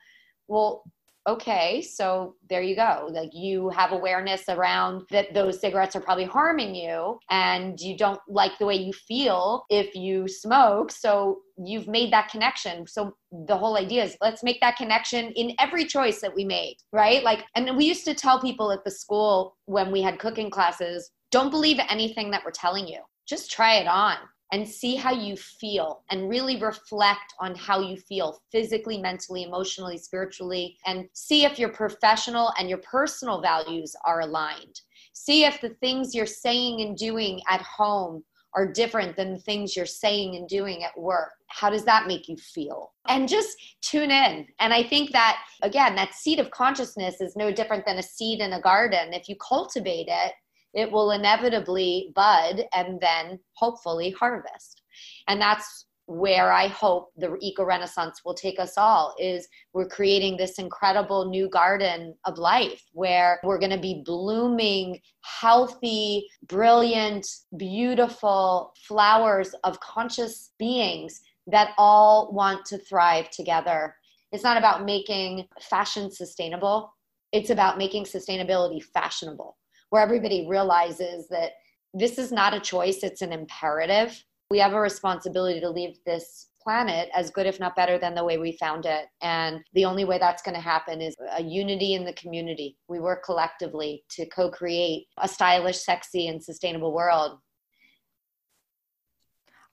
Well 0.48 0.82
okay 1.28 1.83
so 1.83 2.35
there 2.48 2.62
you 2.62 2.74
go. 2.74 3.09
Like 3.11 3.30
you 3.33 3.68
have 3.70 3.92
awareness 3.92 4.44
around 4.48 5.02
that 5.11 5.35
those 5.35 5.61
cigarettes 5.61 5.94
are 5.96 6.00
probably 6.00 6.24
harming 6.24 6.74
you 6.74 7.18
and 7.30 7.78
you 7.80 7.96
don't 7.96 8.20
like 8.28 8.59
the 8.59 8.66
way 8.66 8.76
you 8.76 8.92
feel 8.92 9.64
if 9.70 9.94
you 9.94 10.28
smoke 10.28 10.90
so 10.90 11.40
you've 11.62 11.88
made 11.88 12.12
that 12.12 12.30
connection. 12.30 12.87
So 12.87 13.14
the 13.46 13.56
whole 13.56 13.76
idea 13.76 14.04
is 14.04 14.16
let's 14.20 14.42
make 14.42 14.61
that 14.61 14.76
connection 14.76 15.33
in 15.33 15.54
every 15.59 15.85
choice 15.85 16.20
that 16.20 16.35
we 16.35 16.44
made 16.44 16.76
right? 16.92 17.22
Like 17.22 17.44
and 17.54 17.76
we 17.76 17.85
used 17.85 18.04
to 18.06 18.14
tell 18.14 18.40
people 18.40 18.72
at 18.72 18.85
the 18.85 18.90
school 18.90 19.56
when 19.66 19.92
we 19.92 20.02
had 20.02 20.18
cooking 20.18 20.50
classes 20.50 21.11
don't 21.30 21.50
believe 21.50 21.78
anything 21.88 22.30
that 22.33 22.42
we're 22.44 22.50
telling 22.50 22.88
you. 22.88 22.98
Just 23.26 23.50
try 23.50 23.74
it 23.76 23.87
on 23.87 24.16
and 24.52 24.66
see 24.66 24.96
how 24.96 25.12
you 25.12 25.36
feel 25.36 26.02
and 26.10 26.28
really 26.28 26.60
reflect 26.60 27.34
on 27.38 27.54
how 27.54 27.80
you 27.80 27.96
feel 27.96 28.42
physically, 28.50 28.98
mentally, 28.98 29.44
emotionally, 29.44 29.96
spiritually, 29.96 30.76
and 30.86 31.08
see 31.12 31.44
if 31.44 31.58
your 31.58 31.68
professional 31.68 32.52
and 32.58 32.68
your 32.68 32.78
personal 32.78 33.40
values 33.40 33.94
are 34.04 34.20
aligned. 34.20 34.80
See 35.12 35.44
if 35.44 35.60
the 35.60 35.70
things 35.80 36.14
you're 36.14 36.26
saying 36.26 36.80
and 36.80 36.96
doing 36.96 37.40
at 37.48 37.62
home 37.62 38.24
are 38.54 38.72
different 38.72 39.16
than 39.16 39.32
the 39.32 39.38
things 39.38 39.76
you're 39.76 39.86
saying 39.86 40.34
and 40.34 40.48
doing 40.48 40.82
at 40.82 40.98
work. 40.98 41.30
How 41.48 41.70
does 41.70 41.84
that 41.84 42.08
make 42.08 42.28
you 42.28 42.36
feel? 42.36 42.92
And 43.08 43.28
just 43.28 43.56
tune 43.80 44.10
in. 44.10 44.46
And 44.58 44.72
I 44.72 44.82
think 44.82 45.12
that, 45.12 45.38
again, 45.62 45.94
that 45.94 46.14
seed 46.14 46.40
of 46.40 46.50
consciousness 46.50 47.20
is 47.20 47.36
no 47.36 47.52
different 47.52 47.86
than 47.86 47.98
a 47.98 48.02
seed 48.02 48.40
in 48.40 48.52
a 48.54 48.60
garden. 48.60 49.14
If 49.14 49.28
you 49.28 49.36
cultivate 49.36 50.08
it, 50.08 50.32
it 50.74 50.90
will 50.90 51.11
inevitably 51.12 52.12
bud 52.14 52.64
and 52.74 53.00
then 53.00 53.38
hopefully 53.54 54.11
harvest. 54.11 54.83
And 55.28 55.40
that's 55.40 55.87
where 56.11 56.50
I 56.50 56.66
hope 56.66 57.12
the 57.16 57.37
eco 57.40 57.64
renaissance 57.64 58.22
will 58.24 58.35
take 58.35 58.59
us 58.59 58.76
all 58.76 59.14
is 59.16 59.46
we're 59.72 59.87
creating 59.87 60.37
this 60.37 60.59
incredible 60.59 61.30
new 61.30 61.48
garden 61.48 62.16
of 62.24 62.37
life 62.37 62.83
where 62.92 63.38
we're 63.44 63.61
going 63.61 63.70
to 63.70 63.78
be 63.78 64.02
blooming 64.04 64.98
healthy, 65.20 66.26
brilliant, 66.48 67.28
beautiful 67.56 68.72
flowers 68.88 69.54
of 69.62 69.78
conscious 69.78 70.50
beings 70.59 71.20
that 71.46 71.74
all 71.78 72.33
want 72.33 72.64
to 72.66 72.78
thrive 72.78 73.30
together. 73.30 73.94
It's 74.33 74.44
not 74.44 74.56
about 74.56 74.85
making 74.85 75.46
fashion 75.61 76.11
sustainable. 76.11 76.92
It's 77.30 77.50
about 77.50 77.78
making 77.78 78.06
sustainability 78.06 78.83
fashionable 78.83 79.56
where 79.90 80.03
everybody 80.03 80.46
realizes 80.48 81.29
that 81.29 81.53
this 81.92 82.18
is 82.18 82.33
not 82.33 82.55
a 82.55 82.61
choice, 82.61 83.03
it's 83.03 83.22
an 83.22 83.33
imperative. 83.33 84.24
We 84.50 84.59
have 84.59 84.72
a 84.72 84.81
responsibility 84.81 85.61
to 85.61 85.70
leave 85.70 85.98
this 86.07 86.48
planet 86.62 87.09
as 87.14 87.31
good, 87.31 87.46
if 87.46 87.59
not 87.59 87.76
better, 87.76 87.98
than 87.98 88.14
the 88.14 88.24
way 88.24 88.38
we 88.38 88.53
found 88.53 88.87
it. 88.87 89.07
And 89.22 89.61
the 89.74 89.85
only 89.85 90.05
way 90.05 90.18
that's 90.18 90.42
going 90.42 90.55
to 90.55 90.61
happen 90.61 91.00
is 91.00 91.16
a 91.37 91.42
unity 91.42 91.94
in 91.94 92.05
the 92.05 92.12
community. 92.14 92.76
We 92.88 93.00
work 93.00 93.24
collectively 93.24 94.05
to 94.11 94.26
co 94.26 94.50
create 94.50 95.07
a 95.18 95.29
stylish, 95.29 95.79
sexy, 95.79 96.29
and 96.29 96.42
sustainable 96.42 96.92
world. 96.92 97.38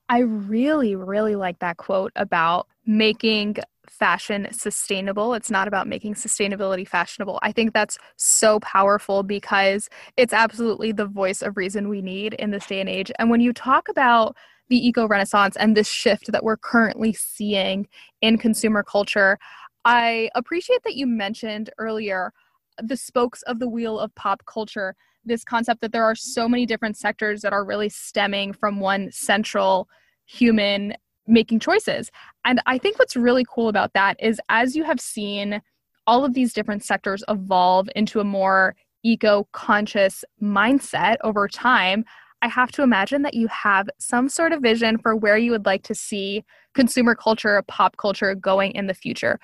I 0.09 0.19
really, 0.19 0.95
really 0.95 1.35
like 1.35 1.59
that 1.59 1.77
quote 1.77 2.13
about 2.15 2.67
making 2.85 3.57
fashion 3.89 4.47
sustainable. 4.51 5.33
It's 5.33 5.51
not 5.51 5.67
about 5.67 5.87
making 5.87 6.15
sustainability 6.15 6.87
fashionable. 6.87 7.39
I 7.41 7.51
think 7.51 7.73
that's 7.73 7.97
so 8.15 8.59
powerful 8.59 9.23
because 9.23 9.89
it's 10.17 10.33
absolutely 10.33 10.91
the 10.91 11.05
voice 11.05 11.41
of 11.41 11.57
reason 11.57 11.89
we 11.89 12.01
need 12.01 12.33
in 12.35 12.51
this 12.51 12.65
day 12.65 12.79
and 12.79 12.89
age. 12.89 13.11
And 13.19 13.29
when 13.29 13.41
you 13.41 13.53
talk 13.53 13.89
about 13.89 14.35
the 14.69 14.87
eco 14.87 15.07
renaissance 15.07 15.55
and 15.55 15.75
this 15.75 15.87
shift 15.87 16.31
that 16.31 16.43
we're 16.43 16.57
currently 16.57 17.13
seeing 17.13 17.87
in 18.21 18.37
consumer 18.37 18.83
culture, 18.83 19.37
I 19.85 20.29
appreciate 20.35 20.83
that 20.83 20.95
you 20.95 21.07
mentioned 21.07 21.69
earlier 21.77 22.33
the 22.81 22.97
spokes 22.97 23.41
of 23.43 23.59
the 23.59 23.69
wheel 23.69 23.99
of 23.99 24.13
pop 24.15 24.45
culture. 24.45 24.95
This 25.25 25.43
concept 25.43 25.81
that 25.81 25.91
there 25.91 26.03
are 26.03 26.15
so 26.15 26.47
many 26.47 26.65
different 26.65 26.97
sectors 26.97 27.41
that 27.41 27.53
are 27.53 27.65
really 27.65 27.89
stemming 27.89 28.53
from 28.53 28.79
one 28.79 29.11
central 29.11 29.89
human 30.25 30.93
making 31.27 31.59
choices. 31.59 32.09
And 32.45 32.61
I 32.65 32.77
think 32.77 32.97
what's 32.97 33.15
really 33.15 33.45
cool 33.47 33.69
about 33.69 33.93
that 33.93 34.17
is 34.19 34.39
as 34.49 34.75
you 34.75 34.83
have 34.83 34.99
seen 34.99 35.61
all 36.07 36.23
of 36.23 36.33
these 36.33 36.53
different 36.53 36.83
sectors 36.83 37.23
evolve 37.27 37.89
into 37.95 38.19
a 38.19 38.23
more 38.23 38.75
eco 39.03 39.47
conscious 39.51 40.23
mindset 40.41 41.17
over 41.23 41.47
time, 41.47 42.05
I 42.41 42.47
have 42.47 42.71
to 42.73 42.83
imagine 42.83 43.23
that 43.23 43.33
you 43.33 43.47
have 43.47 43.89
some 43.99 44.29
sort 44.29 44.51
of 44.51 44.61
vision 44.61 44.97
for 44.97 45.15
where 45.15 45.37
you 45.37 45.51
would 45.51 45.65
like 45.65 45.83
to 45.83 45.95
see 45.95 46.43
consumer 46.73 47.15
culture, 47.15 47.61
pop 47.67 47.97
culture 47.97 48.35
going 48.35 48.73
in 48.73 48.87
the 48.87 48.93
future. 48.93 49.39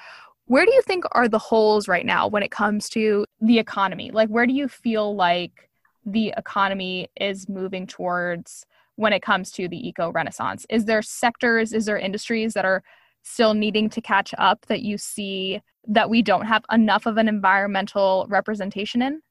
Where 0.46 0.65
do 0.65 0.74
you 0.74 0.82
think 0.84 1.06
are 1.13 1.28
the 1.28 1.39
holes 1.39 1.88
right 1.88 2.06
now 2.06 2.28
when 2.28 2.43
it 2.43 2.52
comes 2.52 2.89
to 2.89 3.26
the 3.41 3.60
economy? 3.60 4.12
Like, 4.12 4.30
where 4.30 4.46
do 4.46 4.54
you 4.54 4.67
feel 4.67 5.15
like 5.15 5.69
the 6.06 6.34
economy 6.38 7.10
is 7.19 7.50
moving 7.50 7.88
towards 7.88 8.65
when 8.95 9.13
it 9.13 9.21
comes 9.21 9.51
to 9.51 9.67
the 9.67 9.88
eco 9.88 10.12
renaissance? 10.12 10.65
Is 10.69 10.86
there 10.86 11.01
sectors, 11.01 11.73
is 11.73 11.86
there 11.86 11.97
industries 11.97 12.53
that 12.53 12.65
are 12.65 12.84
still 13.23 13.53
needing 13.53 13.89
to 13.89 14.01
catch 14.01 14.34
up 14.38 14.65
that 14.67 14.82
you 14.82 14.97
see 14.97 15.62
that 15.88 16.10
we 16.10 16.21
don't 16.21 16.45
have 16.45 16.63
enough 16.71 17.06
of 17.06 17.17
an 17.17 17.27
environmental 17.27 18.25
representation 18.29 19.01
in? 19.01 19.21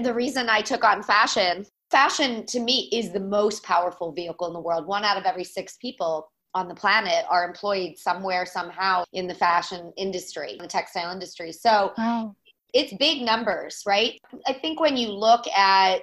The 0.00 0.12
reason 0.12 0.48
I 0.48 0.60
took 0.60 0.84
on 0.84 1.02
fashion, 1.02 1.64
fashion 1.90 2.44
to 2.46 2.60
me 2.60 2.90
is 2.92 3.12
the 3.12 3.20
most 3.20 3.62
powerful 3.62 4.12
vehicle 4.12 4.46
in 4.46 4.52
the 4.52 4.60
world. 4.60 4.86
One 4.86 5.04
out 5.04 5.16
of 5.16 5.24
every 5.24 5.44
six 5.44 5.76
people 5.76 6.28
on 6.54 6.68
the 6.68 6.74
planet 6.74 7.24
are 7.28 7.44
employed 7.44 7.96
somewhere, 7.96 8.46
somehow 8.46 9.04
in 9.12 9.26
the 9.26 9.34
fashion 9.34 9.92
industry, 9.96 10.56
the 10.60 10.66
textile 10.66 11.12
industry. 11.12 11.52
So 11.52 11.92
wow. 11.96 12.34
it's 12.74 12.92
big 12.94 13.22
numbers, 13.22 13.82
right? 13.86 14.18
I 14.46 14.54
think 14.54 14.80
when 14.80 14.96
you 14.96 15.08
look 15.08 15.46
at 15.48 16.02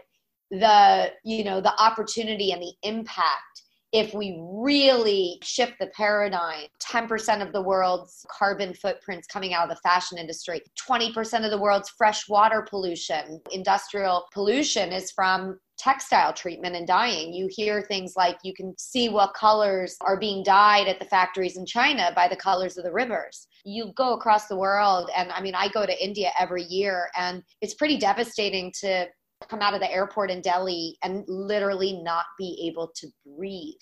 the, 0.60 1.12
you 1.24 1.44
know, 1.44 1.60
the 1.62 1.74
opportunity 1.82 2.52
and 2.52 2.62
the 2.62 2.74
impact 2.84 3.64
if 3.92 4.12
we 4.12 4.40
really 4.42 5.38
shift 5.44 5.74
the 5.80 5.88
paradigm 5.96 6.66
10% 6.82 7.46
of 7.46 7.54
the 7.54 7.62
world's 7.62 8.26
carbon 8.30 8.74
footprints 8.74 9.28
coming 9.28 9.54
out 9.54 9.70
of 9.70 9.70
the 9.70 9.82
fashion 9.88 10.18
industry 10.18 10.62
20% 10.90 11.46
of 11.46 11.52
the 11.52 11.58
world's 11.58 11.90
fresh 11.90 12.28
water 12.28 12.66
pollution 12.68 13.40
industrial 13.52 14.26
pollution 14.34 14.92
is 14.92 15.12
from 15.12 15.60
textile 15.78 16.32
treatment 16.32 16.76
and 16.76 16.88
dyeing. 16.88 17.34
You 17.34 17.50
hear 17.50 17.82
things 17.82 18.14
like 18.16 18.38
you 18.44 18.54
can 18.54 18.74
see 18.78 19.10
what 19.10 19.34
colors 19.34 19.98
are 20.02 20.18
being 20.18 20.44
dyed 20.44 20.88
at 20.88 21.00
the 21.00 21.06
factories 21.06 21.58
in 21.58 21.66
China 21.66 22.12
by 22.16 22.28
the 22.28 22.36
colors 22.36 22.78
of 22.78 22.84
the 22.84 22.92
rivers. 22.92 23.48
You 23.66 23.92
go 23.96 24.14
across 24.14 24.48
the 24.48 24.56
world, 24.56 25.10
and 25.16 25.32
I 25.32 25.42
mean, 25.42 25.56
I 25.56 25.68
go 25.70 25.86
to 25.86 26.04
India 26.04 26.32
every 26.40 26.64
year, 26.64 27.10
and 27.18 27.44
it's 27.62 27.74
pretty 27.74 27.98
devastating 27.98 28.72
to 28.82 29.08
come 29.50 29.62
out 29.62 29.74
of 29.74 29.80
the 29.80 29.92
airport 29.92 30.32
in 30.32 30.42
Delhi 30.42 30.98
and 31.04 31.24
literally 31.28 32.02
not 32.02 32.26
be 32.38 32.70
able 32.70 32.92
to 32.96 33.08
breathe. 33.38 33.76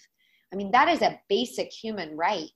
I 0.54 0.56
mean, 0.56 0.72
that 0.72 0.90
is 0.90 1.02
a 1.02 1.20
basic 1.30 1.72
human 1.72 2.16
right. 2.16 2.50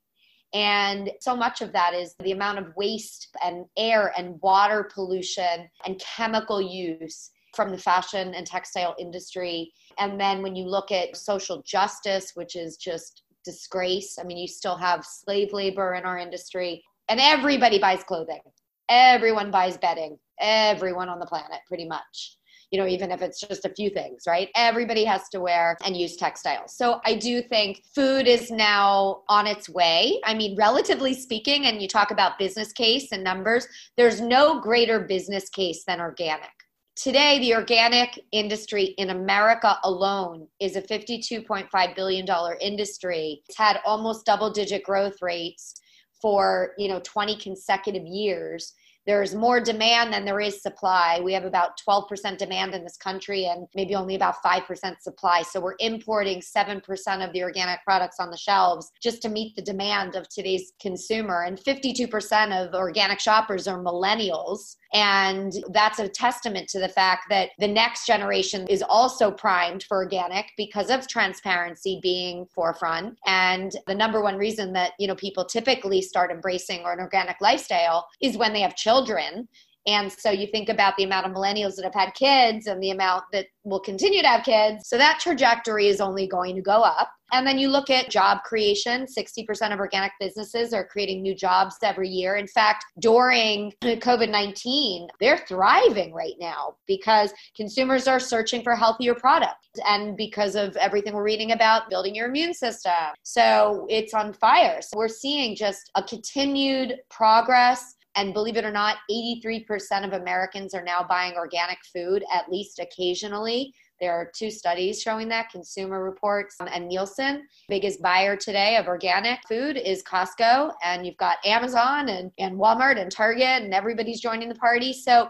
And 0.53 1.11
so 1.19 1.35
much 1.35 1.61
of 1.61 1.73
that 1.73 1.93
is 1.93 2.15
the 2.23 2.31
amount 2.31 2.59
of 2.59 2.75
waste 2.77 3.27
and 3.43 3.65
air 3.77 4.13
and 4.17 4.39
water 4.41 4.89
pollution 4.93 5.69
and 5.85 5.99
chemical 5.99 6.61
use 6.61 7.31
from 7.55 7.71
the 7.71 7.77
fashion 7.77 8.33
and 8.33 8.45
textile 8.45 8.95
industry. 8.99 9.71
And 9.97 10.19
then 10.19 10.41
when 10.41 10.55
you 10.55 10.65
look 10.65 10.91
at 10.91 11.17
social 11.17 11.61
justice, 11.63 12.31
which 12.35 12.55
is 12.55 12.77
just 12.77 13.23
disgrace, 13.43 14.17
I 14.19 14.23
mean, 14.23 14.37
you 14.37 14.47
still 14.47 14.77
have 14.77 15.05
slave 15.05 15.53
labor 15.53 15.95
in 15.95 16.03
our 16.03 16.17
industry, 16.17 16.83
and 17.09 17.19
everybody 17.19 17.79
buys 17.79 18.03
clothing, 18.03 18.41
everyone 18.89 19.51
buys 19.51 19.77
bedding, 19.77 20.17
everyone 20.39 21.09
on 21.09 21.19
the 21.19 21.25
planet, 21.25 21.59
pretty 21.67 21.87
much 21.87 22.37
you 22.71 22.79
know, 22.79 22.87
even 22.87 23.11
if 23.11 23.21
it's 23.21 23.39
just 23.39 23.65
a 23.65 23.69
few 23.69 23.89
things, 23.89 24.23
right? 24.27 24.49
Everybody 24.55 25.03
has 25.05 25.29
to 25.29 25.39
wear 25.39 25.77
and 25.85 25.95
use 25.95 26.15
textiles. 26.15 26.75
So 26.75 26.99
I 27.05 27.15
do 27.15 27.41
think 27.41 27.83
food 27.93 28.27
is 28.27 28.51
now 28.51 29.21
on 29.29 29.47
its 29.47 29.69
way. 29.69 30.19
I 30.23 30.33
mean, 30.33 30.55
relatively 30.57 31.13
speaking, 31.13 31.65
and 31.65 31.81
you 31.81 31.87
talk 31.87 32.11
about 32.11 32.39
business 32.39 32.71
case 32.71 33.11
and 33.11 33.23
numbers, 33.23 33.67
there's 33.97 34.21
no 34.21 34.59
greater 34.59 34.99
business 34.99 35.49
case 35.49 35.83
than 35.85 35.99
organic. 35.99 36.49
Today, 36.95 37.39
the 37.39 37.53
organic 37.55 38.17
industry 38.31 38.95
in 38.97 39.09
America 39.09 39.77
alone 39.83 40.47
is 40.61 40.77
a 40.77 40.81
$52.5 40.81 41.95
billion 41.95 42.25
industry. 42.61 43.41
It's 43.49 43.57
had 43.57 43.81
almost 43.85 44.25
double 44.25 44.49
digit 44.49 44.83
growth 44.83 45.21
rates 45.21 45.75
for, 46.21 46.71
you 46.77 46.87
know, 46.87 47.01
20 47.03 47.37
consecutive 47.37 48.05
years 48.05 48.73
there's 49.05 49.35
more 49.35 49.61
demand 49.61 50.11
than 50.11 50.25
there 50.25 50.39
is 50.39 50.61
supply. 50.61 51.19
We 51.23 51.33
have 51.33 51.45
about 51.45 51.79
12% 51.87 52.37
demand 52.37 52.73
in 52.73 52.83
this 52.83 52.97
country 52.97 53.45
and 53.45 53.67
maybe 53.75 53.95
only 53.95 54.15
about 54.15 54.41
5% 54.43 54.99
supply. 54.99 55.43
So 55.43 55.61
we're 55.61 55.75
importing 55.79 56.41
7% 56.41 56.81
of 57.25 57.31
the 57.33 57.43
organic 57.43 57.83
products 57.83 58.17
on 58.19 58.31
the 58.31 58.37
shelves 58.37 58.91
just 59.01 59.21
to 59.21 59.29
meet 59.29 59.55
the 59.55 59.61
demand 59.61 60.15
of 60.15 60.27
today's 60.29 60.73
consumer. 60.81 61.43
And 61.43 61.59
52% 61.59 62.67
of 62.67 62.73
organic 62.73 63.19
shoppers 63.19 63.67
are 63.67 63.79
millennials. 63.79 64.75
And 64.95 65.51
that's 65.71 65.99
a 65.99 66.07
testament 66.07 66.69
to 66.69 66.79
the 66.79 66.87
fact 66.87 67.25
that 67.29 67.49
the 67.59 67.67
next 67.67 68.07
generation 68.07 68.65
is 68.69 68.81
also 68.81 69.29
primed 69.29 69.83
for 69.83 69.97
organic 69.97 70.45
because 70.55 70.89
of 70.89 71.05
transparency 71.05 71.99
being 72.01 72.45
forefront. 72.55 73.17
And 73.27 73.73
the 73.87 73.93
number 73.93 74.23
one 74.23 74.37
reason 74.37 74.71
that, 74.71 74.93
you 74.97 75.09
know, 75.09 75.15
people 75.15 75.43
typically 75.43 76.01
start 76.01 76.31
embracing 76.31 76.85
an 76.85 77.01
organic 77.01 77.41
lifestyle 77.41 78.07
is 78.21 78.37
when 78.37 78.53
they 78.53 78.61
have 78.61 78.77
children 78.77 79.49
and 79.87 80.11
so 80.11 80.31
you 80.31 80.47
think 80.47 80.69
about 80.69 80.97
the 80.97 81.03
amount 81.03 81.27
of 81.27 81.31
millennials 81.31 81.75
that 81.75 81.85
have 81.85 81.93
had 81.93 82.13
kids 82.15 82.65
and 82.65 82.81
the 82.81 82.89
amount 82.89 83.25
that 83.31 83.45
will 83.63 83.79
continue 83.79 84.21
to 84.21 84.27
have 84.27 84.43
kids. 84.43 84.87
So 84.87 84.97
that 84.97 85.19
trajectory 85.19 85.87
is 85.87 86.01
only 86.01 86.27
going 86.27 86.55
to 86.55 86.61
go 86.61 86.81
up. 86.81 87.11
And 87.31 87.45
then 87.45 87.57
you 87.57 87.69
look 87.69 87.89
at 87.89 88.09
job 88.09 88.43
creation 88.43 89.05
60% 89.05 89.73
of 89.73 89.79
organic 89.79 90.11
businesses 90.19 90.73
are 90.73 90.85
creating 90.85 91.21
new 91.21 91.35
jobs 91.35 91.75
every 91.83 92.07
year. 92.07 92.35
In 92.35 92.47
fact, 92.47 92.85
during 92.99 93.73
COVID 93.83 94.29
19, 94.29 95.07
they're 95.19 95.39
thriving 95.47 96.13
right 96.13 96.35
now 96.39 96.75
because 96.87 97.33
consumers 97.55 98.07
are 98.07 98.19
searching 98.19 98.63
for 98.63 98.75
healthier 98.75 99.15
products 99.15 99.67
and 99.87 100.15
because 100.15 100.55
of 100.55 100.75
everything 100.77 101.13
we're 101.13 101.23
reading 101.23 101.51
about 101.51 101.89
building 101.89 102.15
your 102.15 102.27
immune 102.27 102.53
system. 102.53 102.93
So 103.23 103.85
it's 103.89 104.13
on 104.13 104.33
fire. 104.33 104.81
So 104.81 104.97
we're 104.97 105.07
seeing 105.07 105.55
just 105.55 105.91
a 105.95 106.03
continued 106.03 106.95
progress 107.09 107.95
and 108.15 108.33
believe 108.33 108.57
it 108.57 108.65
or 108.65 108.71
not, 108.71 108.97
83% 109.11 110.05
of 110.05 110.13
Americans 110.13 110.73
are 110.73 110.83
now 110.83 111.05
buying 111.07 111.35
organic 111.35 111.79
food 111.93 112.23
at 112.33 112.51
least 112.51 112.79
occasionally. 112.79 113.73
There 114.01 114.13
are 114.13 114.29
two 114.35 114.51
studies 114.51 115.01
showing 115.01 115.29
that 115.29 115.49
Consumer 115.49 116.03
Reports 116.03 116.55
um, 116.59 116.67
and 116.71 116.87
Nielsen. 116.87 117.47
Biggest 117.69 118.01
buyer 118.01 118.35
today 118.35 118.75
of 118.75 118.87
organic 118.87 119.39
food 119.47 119.77
is 119.77 120.03
Costco, 120.03 120.73
and 120.83 121.05
you've 121.05 121.17
got 121.17 121.37
Amazon 121.45 122.09
and, 122.09 122.31
and 122.37 122.57
Walmart 122.57 122.99
and 122.99 123.09
Target, 123.09 123.63
and 123.63 123.73
everybody's 123.73 124.19
joining 124.19 124.49
the 124.49 124.55
party. 124.55 124.91
So 124.91 125.29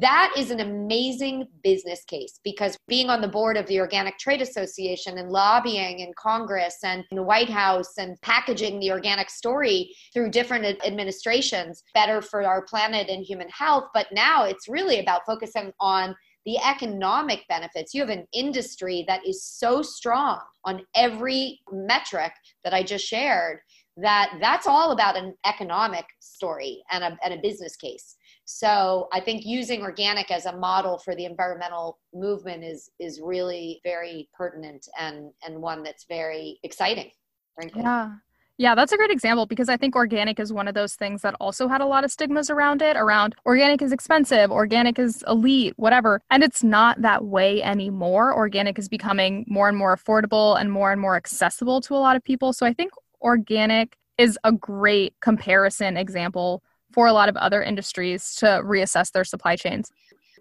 that 0.00 0.32
is 0.36 0.50
an 0.50 0.60
amazing 0.60 1.46
business 1.62 2.04
case 2.04 2.40
because 2.42 2.76
being 2.88 3.10
on 3.10 3.20
the 3.20 3.28
board 3.28 3.56
of 3.56 3.66
the 3.66 3.80
Organic 3.80 4.18
Trade 4.18 4.40
Association 4.40 5.18
and 5.18 5.30
lobbying 5.30 6.00
in 6.00 6.12
Congress 6.18 6.78
and 6.84 7.04
in 7.10 7.16
the 7.16 7.22
White 7.22 7.50
House 7.50 7.98
and 7.98 8.20
packaging 8.22 8.80
the 8.80 8.92
organic 8.92 9.28
story 9.28 9.94
through 10.14 10.30
different 10.30 10.64
administrations, 10.84 11.82
better 11.92 12.22
for 12.22 12.42
our 12.44 12.62
planet 12.62 13.08
and 13.08 13.24
human 13.24 13.48
health. 13.50 13.84
But 13.92 14.06
now 14.12 14.44
it's 14.44 14.68
really 14.68 15.00
about 15.00 15.22
focusing 15.26 15.72
on 15.80 16.16
the 16.46 16.56
economic 16.58 17.46
benefits. 17.48 17.92
You 17.92 18.00
have 18.00 18.10
an 18.10 18.26
industry 18.32 19.04
that 19.08 19.26
is 19.26 19.44
so 19.44 19.82
strong 19.82 20.40
on 20.64 20.82
every 20.94 21.60
metric 21.70 22.32
that 22.64 22.72
I 22.72 22.82
just 22.82 23.04
shared 23.04 23.58
that 23.98 24.38
that's 24.40 24.66
all 24.66 24.92
about 24.92 25.16
an 25.16 25.34
economic 25.44 26.04
story 26.20 26.82
and 26.92 27.02
a, 27.02 27.18
and 27.24 27.34
a 27.34 27.38
business 27.38 27.76
case. 27.76 28.16
So 28.44 29.08
I 29.12 29.20
think 29.20 29.44
using 29.44 29.82
organic 29.82 30.30
as 30.30 30.46
a 30.46 30.56
model 30.56 30.98
for 30.98 31.16
the 31.16 31.24
environmental 31.24 31.98
movement 32.14 32.62
is 32.62 32.90
is 33.00 33.20
really 33.20 33.80
very 33.82 34.28
pertinent 34.34 34.86
and 34.98 35.32
and 35.44 35.60
one 35.60 35.82
that's 35.82 36.04
very 36.08 36.60
exciting. 36.62 37.10
Frankly. 37.56 37.82
Yeah. 37.82 38.12
Yeah, 38.58 38.74
that's 38.74 38.92
a 38.92 38.96
great 38.96 39.10
example 39.10 39.44
because 39.44 39.68
I 39.68 39.76
think 39.76 39.94
organic 39.94 40.40
is 40.40 40.50
one 40.50 40.66
of 40.66 40.74
those 40.74 40.94
things 40.94 41.20
that 41.20 41.34
also 41.40 41.68
had 41.68 41.82
a 41.82 41.86
lot 41.86 42.04
of 42.04 42.10
stigmas 42.10 42.48
around 42.48 42.80
it 42.80 42.96
around 42.96 43.34
organic 43.44 43.82
is 43.82 43.92
expensive, 43.92 44.50
organic 44.50 44.98
is 44.98 45.22
elite, 45.28 45.74
whatever. 45.76 46.22
And 46.30 46.42
it's 46.42 46.64
not 46.64 47.02
that 47.02 47.26
way 47.26 47.62
anymore. 47.62 48.34
Organic 48.34 48.78
is 48.78 48.88
becoming 48.88 49.44
more 49.46 49.68
and 49.68 49.76
more 49.76 49.94
affordable 49.94 50.58
and 50.58 50.72
more 50.72 50.90
and 50.90 50.98
more 50.98 51.16
accessible 51.16 51.82
to 51.82 51.94
a 51.94 51.96
lot 51.98 52.16
of 52.16 52.24
people. 52.24 52.54
So 52.54 52.64
I 52.64 52.72
think 52.72 52.92
organic 53.20 53.98
is 54.16 54.38
a 54.42 54.52
great 54.52 55.14
comparison 55.20 55.98
example 55.98 56.62
for 56.92 57.06
a 57.06 57.12
lot 57.12 57.28
of 57.28 57.36
other 57.36 57.62
industries 57.62 58.34
to 58.36 58.46
reassess 58.64 59.12
their 59.12 59.24
supply 59.24 59.56
chains. 59.56 59.90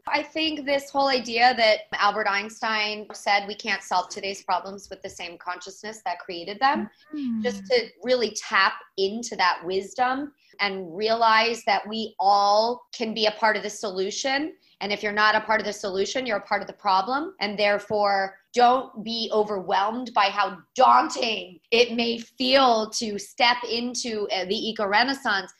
I 0.07 0.21
think 0.21 0.65
this 0.65 0.89
whole 0.91 1.07
idea 1.07 1.55
that 1.57 1.79
Albert 1.93 2.27
Einstein 2.29 3.07
said 3.13 3.47
we 3.47 3.55
can't 3.55 3.81
solve 3.81 4.09
today's 4.09 4.43
problems 4.43 4.87
with 4.89 5.01
the 5.01 5.09
same 5.09 5.37
consciousness 5.37 6.01
that 6.05 6.19
created 6.19 6.59
them, 6.59 6.89
mm. 7.13 7.41
just 7.41 7.65
to 7.67 7.87
really 8.03 8.37
tap 8.37 8.73
into 8.97 9.35
that 9.35 9.61
wisdom 9.65 10.31
and 10.59 10.95
realize 10.95 11.63
that 11.65 11.87
we 11.87 12.15
all 12.19 12.85
can 12.93 13.13
be 13.13 13.25
a 13.25 13.31
part 13.31 13.57
of 13.57 13.63
the 13.63 13.69
solution. 13.69 14.53
And 14.79 14.93
if 14.93 15.01
you're 15.01 15.11
not 15.11 15.35
a 15.35 15.41
part 15.41 15.59
of 15.59 15.65
the 15.65 15.73
solution, 15.73 16.25
you're 16.25 16.37
a 16.37 16.41
part 16.41 16.61
of 16.61 16.67
the 16.67 16.73
problem. 16.73 17.33
And 17.39 17.57
therefore, 17.57 18.35
don't 18.53 19.03
be 19.03 19.29
overwhelmed 19.33 20.13
by 20.13 20.25
how 20.25 20.59
daunting 20.75 21.59
it 21.71 21.93
may 21.93 22.19
feel 22.19 22.89
to 22.91 23.17
step 23.17 23.57
into 23.69 24.27
uh, 24.31 24.45
the 24.45 24.55
eco 24.55 24.85
renaissance 24.85 25.51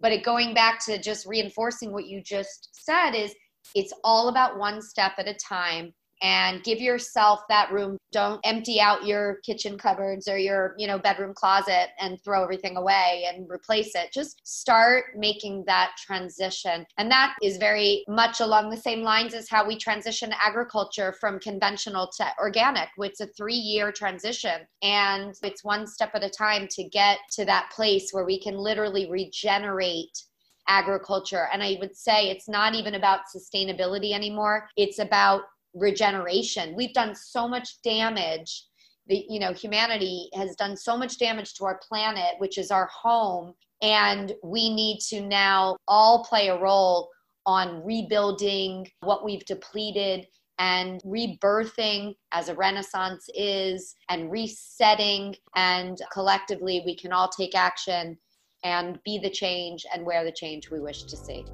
But 0.00 0.12
it 0.12 0.24
going 0.24 0.52
back 0.52 0.84
to 0.86 1.00
just 1.00 1.26
reinforcing 1.26 1.92
what 1.92 2.06
you 2.06 2.20
just 2.20 2.70
said 2.72 3.12
is 3.12 3.34
it's 3.74 3.92
all 4.04 4.28
about 4.28 4.58
one 4.58 4.82
step 4.82 5.12
at 5.18 5.28
a 5.28 5.34
time. 5.34 5.92
And 6.24 6.62
give 6.62 6.80
yourself 6.80 7.40
that 7.48 7.72
room. 7.72 7.98
Don't 8.12 8.38
empty 8.44 8.80
out 8.80 9.04
your 9.04 9.38
kitchen 9.44 9.76
cupboards 9.76 10.28
or 10.28 10.38
your 10.38 10.76
you 10.78 10.86
know 10.86 10.96
bedroom 10.96 11.32
closet 11.34 11.88
and 11.98 12.16
throw 12.22 12.44
everything 12.44 12.76
away 12.76 13.24
and 13.28 13.50
replace 13.50 13.96
it. 13.96 14.12
Just 14.12 14.40
start 14.44 15.06
making 15.16 15.64
that 15.66 15.94
transition. 15.98 16.86
And 16.96 17.10
that 17.10 17.34
is 17.42 17.56
very 17.56 18.04
much 18.06 18.38
along 18.38 18.70
the 18.70 18.76
same 18.76 19.02
lines 19.02 19.34
as 19.34 19.48
how 19.48 19.66
we 19.66 19.76
transition 19.76 20.32
agriculture 20.40 21.12
from 21.18 21.40
conventional 21.40 22.08
to 22.18 22.26
organic. 22.38 22.90
It's 22.98 23.20
a 23.20 23.26
3 23.26 23.54
year 23.54 23.90
transition. 23.90 24.60
And 24.80 25.34
it's 25.42 25.64
one 25.64 25.88
step 25.88 26.12
at 26.14 26.22
a 26.22 26.30
time 26.30 26.68
to 26.70 26.84
get 26.84 27.18
to 27.32 27.44
that 27.46 27.72
place 27.74 28.10
where 28.12 28.24
we 28.24 28.38
can 28.38 28.56
literally 28.56 29.10
regenerate 29.10 30.22
agriculture. 30.68 31.48
And 31.52 31.62
I 31.62 31.76
would 31.80 31.96
say 31.96 32.30
it's 32.30 32.48
not 32.48 32.74
even 32.74 32.94
about 32.94 33.20
sustainability 33.34 34.12
anymore. 34.12 34.68
It's 34.76 34.98
about 34.98 35.42
regeneration. 35.74 36.74
We've 36.76 36.94
done 36.94 37.14
so 37.14 37.48
much 37.48 37.80
damage. 37.82 38.64
The, 39.08 39.24
you 39.28 39.40
know, 39.40 39.52
humanity 39.52 40.28
has 40.34 40.54
done 40.56 40.76
so 40.76 40.96
much 40.96 41.18
damage 41.18 41.54
to 41.54 41.64
our 41.64 41.80
planet, 41.88 42.34
which 42.38 42.58
is 42.58 42.70
our 42.70 42.88
home. 42.92 43.54
And 43.80 44.32
we 44.44 44.72
need 44.72 45.00
to 45.08 45.20
now 45.20 45.76
all 45.88 46.24
play 46.24 46.48
a 46.48 46.60
role 46.60 47.10
on 47.46 47.84
rebuilding 47.84 48.86
what 49.00 49.24
we've 49.24 49.44
depleted 49.44 50.26
and 50.58 51.02
rebirthing 51.02 52.14
as 52.30 52.48
a 52.48 52.54
renaissance 52.54 53.28
is 53.34 53.96
and 54.08 54.30
resetting 54.30 55.34
and 55.56 55.98
collectively 56.12 56.82
we 56.86 56.94
can 56.94 57.12
all 57.12 57.28
take 57.28 57.56
action 57.56 58.16
and 58.64 59.02
be 59.04 59.18
the 59.18 59.30
change 59.30 59.84
and 59.94 60.04
wear 60.04 60.24
the 60.24 60.32
change 60.32 60.70
we 60.70 60.80
wish 60.80 61.04
to 61.04 61.16
see 61.16 61.44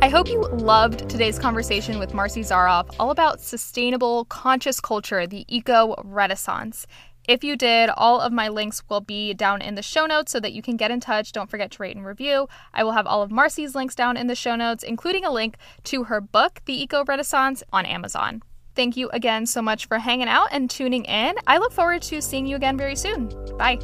I 0.00 0.08
hope 0.08 0.28
you 0.28 0.40
loved 0.40 1.08
today's 1.10 1.40
conversation 1.40 1.98
with 1.98 2.12
Marci 2.12 2.42
Zaroff, 2.42 2.94
all 3.00 3.10
about 3.10 3.40
sustainable, 3.40 4.26
conscious 4.26 4.78
culture, 4.78 5.26
the 5.26 5.44
eco 5.48 5.96
renaissance. 6.04 6.86
If 7.28 7.42
you 7.42 7.56
did, 7.56 7.90
all 7.90 8.20
of 8.20 8.32
my 8.32 8.48
links 8.48 8.80
will 8.88 9.00
be 9.00 9.34
down 9.34 9.60
in 9.60 9.74
the 9.74 9.82
show 9.82 10.06
notes 10.06 10.30
so 10.30 10.38
that 10.38 10.52
you 10.52 10.62
can 10.62 10.76
get 10.76 10.92
in 10.92 11.00
touch. 11.00 11.32
Don't 11.32 11.50
forget 11.50 11.72
to 11.72 11.82
rate 11.82 11.96
and 11.96 12.06
review. 12.06 12.48
I 12.72 12.84
will 12.84 12.92
have 12.92 13.08
all 13.08 13.22
of 13.22 13.30
Marci's 13.30 13.74
links 13.74 13.96
down 13.96 14.16
in 14.16 14.28
the 14.28 14.36
show 14.36 14.54
notes, 14.54 14.84
including 14.84 15.24
a 15.24 15.32
link 15.32 15.56
to 15.84 16.04
her 16.04 16.20
book, 16.20 16.60
The 16.64 16.80
Eco 16.80 17.04
Renaissance, 17.04 17.64
on 17.72 17.84
Amazon. 17.84 18.42
Thank 18.78 18.96
you 18.96 19.10
again 19.12 19.44
so 19.44 19.60
much 19.60 19.86
for 19.86 19.98
hanging 19.98 20.28
out 20.28 20.50
and 20.52 20.70
tuning 20.70 21.04
in. 21.06 21.34
I 21.48 21.58
look 21.58 21.72
forward 21.72 22.00
to 22.02 22.22
seeing 22.22 22.46
you 22.46 22.54
again 22.54 22.76
very 22.76 22.94
soon. 22.94 23.28
Bye. 23.58 23.80